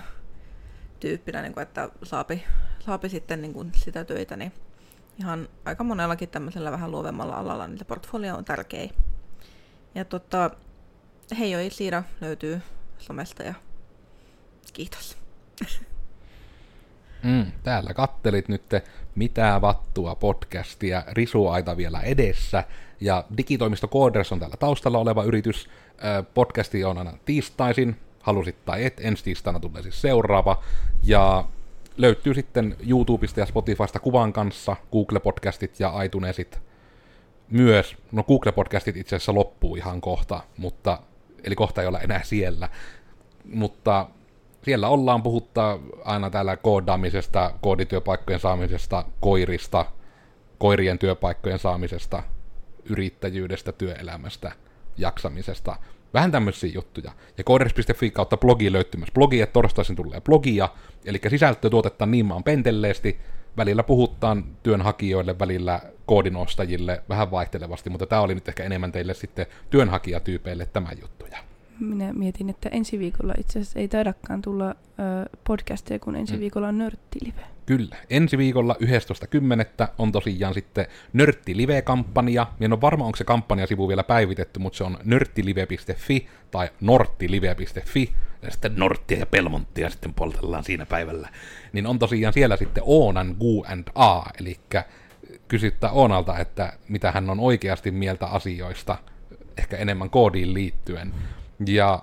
tyyppinä, 1.01 1.43
niinku, 1.43 1.61
että 1.61 1.89
saapi, 2.03 2.45
saapi 2.79 3.09
sitten 3.09 3.43
niinku 3.43 3.67
sitä 3.77 4.05
töitä, 4.05 4.37
niin 4.37 4.53
ihan 5.19 5.49
aika 5.65 5.85
monellakin 5.85 6.29
tämmöisellä 6.29 6.73
vähän 6.73 6.91
luovemmalla 6.91 7.35
alalla 7.35 7.67
niitä 7.67 7.85
portfolio 7.85 8.37
on 8.37 8.45
tärkeä. 8.45 8.89
Ja 9.95 10.05
tota, 10.05 10.51
Heijoi 11.39 11.71
Siira 11.71 12.03
löytyy 12.21 12.61
somesta 12.99 13.43
ja 13.43 13.55
kiitos. 14.73 15.17
Mm, 17.23 17.53
täällä 17.63 17.95
kattelit 17.95 18.49
nyt 18.49 18.63
Mitä 19.15 19.59
vattua 19.61 20.15
podcastia, 20.15 21.03
risuaita 21.09 21.77
vielä 21.77 22.01
edessä. 22.01 22.65
Ja 23.01 23.25
digitoimisto 23.37 23.89
Coders 23.89 24.33
on 24.33 24.39
täällä 24.39 24.57
taustalla 24.57 24.99
oleva 24.99 25.25
yritys. 25.25 25.69
Podcasti 26.35 26.85
on 26.85 26.99
aina 26.99 27.13
tiistaisin, 27.25 27.97
halusit 28.21 28.65
tai 28.65 28.85
et, 28.85 29.01
ensi 29.01 29.25
tiistaina 29.25 29.61
tulee 29.61 29.83
siis 29.83 30.01
seuraava. 30.01 30.63
Ja 31.03 31.45
löytyy 31.97 32.35
sitten 32.35 32.77
YouTubesta 32.89 33.41
ja 33.41 33.47
Spotifysta 33.47 33.99
kuvan 33.99 34.33
kanssa, 34.33 34.77
Google-podcastit 34.93 35.75
ja 35.79 36.03
iTunesit 36.03 36.61
myös. 37.51 37.97
No 38.13 38.23
Google-podcastit 38.23 38.97
itse 38.97 39.17
asiassa 39.17 39.35
loppuu 39.35 39.77
ihan 39.77 40.01
kohta, 40.01 40.41
mutta, 40.57 40.99
eli 41.45 41.55
kohta 41.55 41.83
ei 41.83 41.89
olla 41.89 42.01
enää 42.01 42.23
siellä. 42.23 42.69
Mutta 43.45 44.07
siellä 44.63 44.89
ollaan 44.89 45.23
puhuttaa 45.23 45.79
aina 46.05 46.31
täällä 46.31 46.57
koodaamisesta, 46.57 47.53
koodityöpaikkojen 47.61 48.41
saamisesta, 48.41 49.05
koirista, 49.21 49.87
koirien 50.59 50.99
työpaikkojen 50.99 51.59
saamisesta, 51.59 52.23
yrittäjyydestä, 52.85 53.73
työelämästä, 53.73 54.53
jaksamisesta– 54.97 55.77
Vähän 56.15 56.33
tämmöisiä 56.33 56.71
juttuja. 56.75 57.13
Ja 57.39 57.45
coders.fi 57.45 58.11
kautta 58.11 58.37
blogi 58.37 58.73
löytyy 58.73 58.99
myös 58.99 59.13
blogi, 59.13 59.41
että 59.41 59.53
torstaisin 59.53 59.97
tulee 59.97 60.21
blogia, 60.21 60.69
eli 61.05 61.21
sisältö 61.29 61.71
tuotetaan 61.71 62.11
niin 62.11 62.27
maan 62.27 62.45
pentelleesti, 62.45 63.19
välillä 63.57 63.83
puhutaan 63.83 64.45
työnhakijoille, 64.63 65.39
välillä 65.39 65.81
koodinostajille 66.07 67.03
vähän 67.09 67.31
vaihtelevasti, 67.31 67.91
mutta 67.91 68.07
tämä 68.07 68.23
oli 68.23 68.35
nyt 68.35 68.49
ehkä 68.49 68.65
enemmän 68.65 68.93
teille 68.93 69.15
sitten 69.15 69.47
työnhakijatyypeille 69.71 70.67
tämä 70.67 70.89
juttuja. 71.01 71.39
minä 71.81 72.13
mietin, 72.13 72.51
että 72.51 72.69
ensi 72.69 72.99
viikolla 72.99 73.35
itse 73.39 73.59
asiassa 73.59 73.79
ei 73.79 73.89
taidakaan 73.89 74.43
tulla 74.43 74.69
ö, 74.69 74.75
podcasteja, 75.45 75.99
kun 75.99 76.17
ensi 76.17 76.35
mm. 76.35 76.41
viikolla 76.41 76.69
on 76.69 76.79
nörttilive. 76.79 77.41
Kyllä. 77.77 77.97
Ensi 78.11 78.39
viikolla 78.39 78.77
11.10. 78.83 79.89
on 79.99 80.13
tosiaan 80.13 80.55
sitten 80.55 80.87
Nörtti 81.13 81.57
Live-kampanja. 81.57 82.47
Minä 82.59 82.65
en 82.67 82.73
ole 82.73 82.81
varma, 82.81 83.05
onko 83.05 83.17
se 83.17 83.25
kampanjasivu 83.25 83.89
vielä 83.89 84.03
päivitetty, 84.03 84.61
mutta 84.61 84.77
se 84.77 84.85
on 84.85 84.99
nörttilive.fi 85.05 86.29
tai 86.51 86.71
norttilive.fi. 86.81 88.13
Ja 88.43 88.51
sitten 88.51 88.73
Norttia 88.77 89.19
ja 89.19 89.27
Pelmonttia 89.27 89.91
sitten 89.91 90.15
poltellaan 90.15 90.65
siinä 90.65 90.87
päivällä. 90.87 91.29
Niin 91.73 91.87
on 91.87 91.99
tosiaan 91.99 92.33
siellä 92.33 92.57
sitten 92.57 92.83
Oonan 92.87 93.37
Q&A, 93.37 94.23
eli 94.41 94.57
kysyttää 95.49 95.91
Oonalta, 95.91 96.39
että 96.39 96.73
mitä 96.89 97.13
hän 97.13 97.31
on 97.31 97.41
oikeasti 97.41 97.91
mieltä 97.91 98.27
asioista, 98.27 98.99
ehkä 99.57 99.77
enemmän 99.77 100.11
koodiin 100.11 100.55
liittyen. 100.55 101.15
Ja 101.67 102.03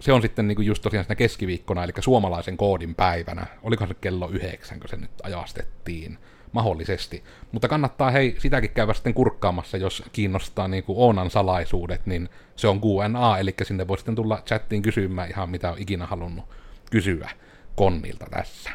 se 0.00 0.12
on 0.12 0.22
sitten 0.22 0.48
niinku 0.48 0.62
just 0.62 0.82
tosiaan 0.82 1.04
siinä 1.04 1.14
keskiviikkona, 1.14 1.84
eli 1.84 1.92
suomalaisen 2.00 2.56
koodin 2.56 2.94
päivänä. 2.94 3.46
Oliko 3.62 3.86
se 3.86 3.94
kello 3.94 4.28
yhdeksän, 4.28 4.80
kun 4.80 4.88
se 4.88 4.96
nyt 4.96 5.10
ajastettiin? 5.22 6.18
Mahdollisesti. 6.52 7.24
Mutta 7.52 7.68
kannattaa 7.68 8.10
hei 8.10 8.36
sitäkin 8.38 8.70
käydä 8.70 8.94
sitten 8.94 9.14
kurkkaamassa, 9.14 9.76
jos 9.76 10.02
kiinnostaa 10.12 10.68
niinku 10.68 11.04
Oonan 11.04 11.30
salaisuudet, 11.30 12.06
niin 12.06 12.28
se 12.56 12.68
on 12.68 12.80
Q&A, 12.80 13.38
eli 13.38 13.54
sinne 13.62 13.88
voi 13.88 13.98
sitten 13.98 14.14
tulla 14.14 14.42
chattiin 14.46 14.82
kysymään 14.82 15.30
ihan 15.30 15.50
mitä 15.50 15.72
on 15.72 15.78
ikinä 15.78 16.06
halunnut 16.06 16.44
kysyä 16.90 17.30
Konnilta 17.76 18.26
tässä. 18.30 18.70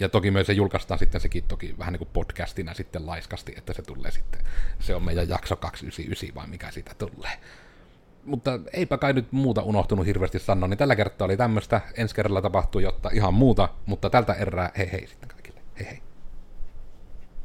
Ja 0.00 0.08
toki 0.08 0.30
myös 0.30 0.46
se 0.46 0.52
julkaistaan 0.52 0.98
sitten 0.98 1.20
sekin 1.20 1.44
toki 1.44 1.74
vähän 1.78 1.92
niin 1.92 1.98
kuin 1.98 2.10
podcastina 2.12 2.74
sitten 2.74 3.06
laiskasti, 3.06 3.54
että 3.56 3.72
se 3.72 3.82
tulee 3.82 4.10
sitten, 4.10 4.40
se 4.78 4.94
on 4.94 5.02
meidän 5.02 5.28
jakso 5.28 5.56
299 5.56 6.34
vai 6.34 6.46
mikä 6.46 6.70
siitä 6.70 6.94
tulee. 6.94 7.30
Mutta 8.24 8.60
eipä 8.72 8.98
kai 8.98 9.12
nyt 9.12 9.32
muuta 9.32 9.62
unohtunut 9.62 10.06
hirveästi 10.06 10.38
sanoa, 10.38 10.68
niin 10.68 10.78
tällä 10.78 10.96
kertaa 10.96 11.24
oli 11.24 11.36
tämmöistä, 11.36 11.80
ensi 11.96 12.14
kerralla 12.14 12.42
tapahtuu 12.42 12.80
jotta 12.80 13.10
ihan 13.12 13.34
muuta, 13.34 13.68
mutta 13.86 14.10
tältä 14.10 14.32
erää 14.34 14.70
hei 14.78 14.92
hei 14.92 15.06
sitten 15.06 15.28
kaikille, 15.28 15.60
hei 15.78 15.86
hei. 15.86 16.03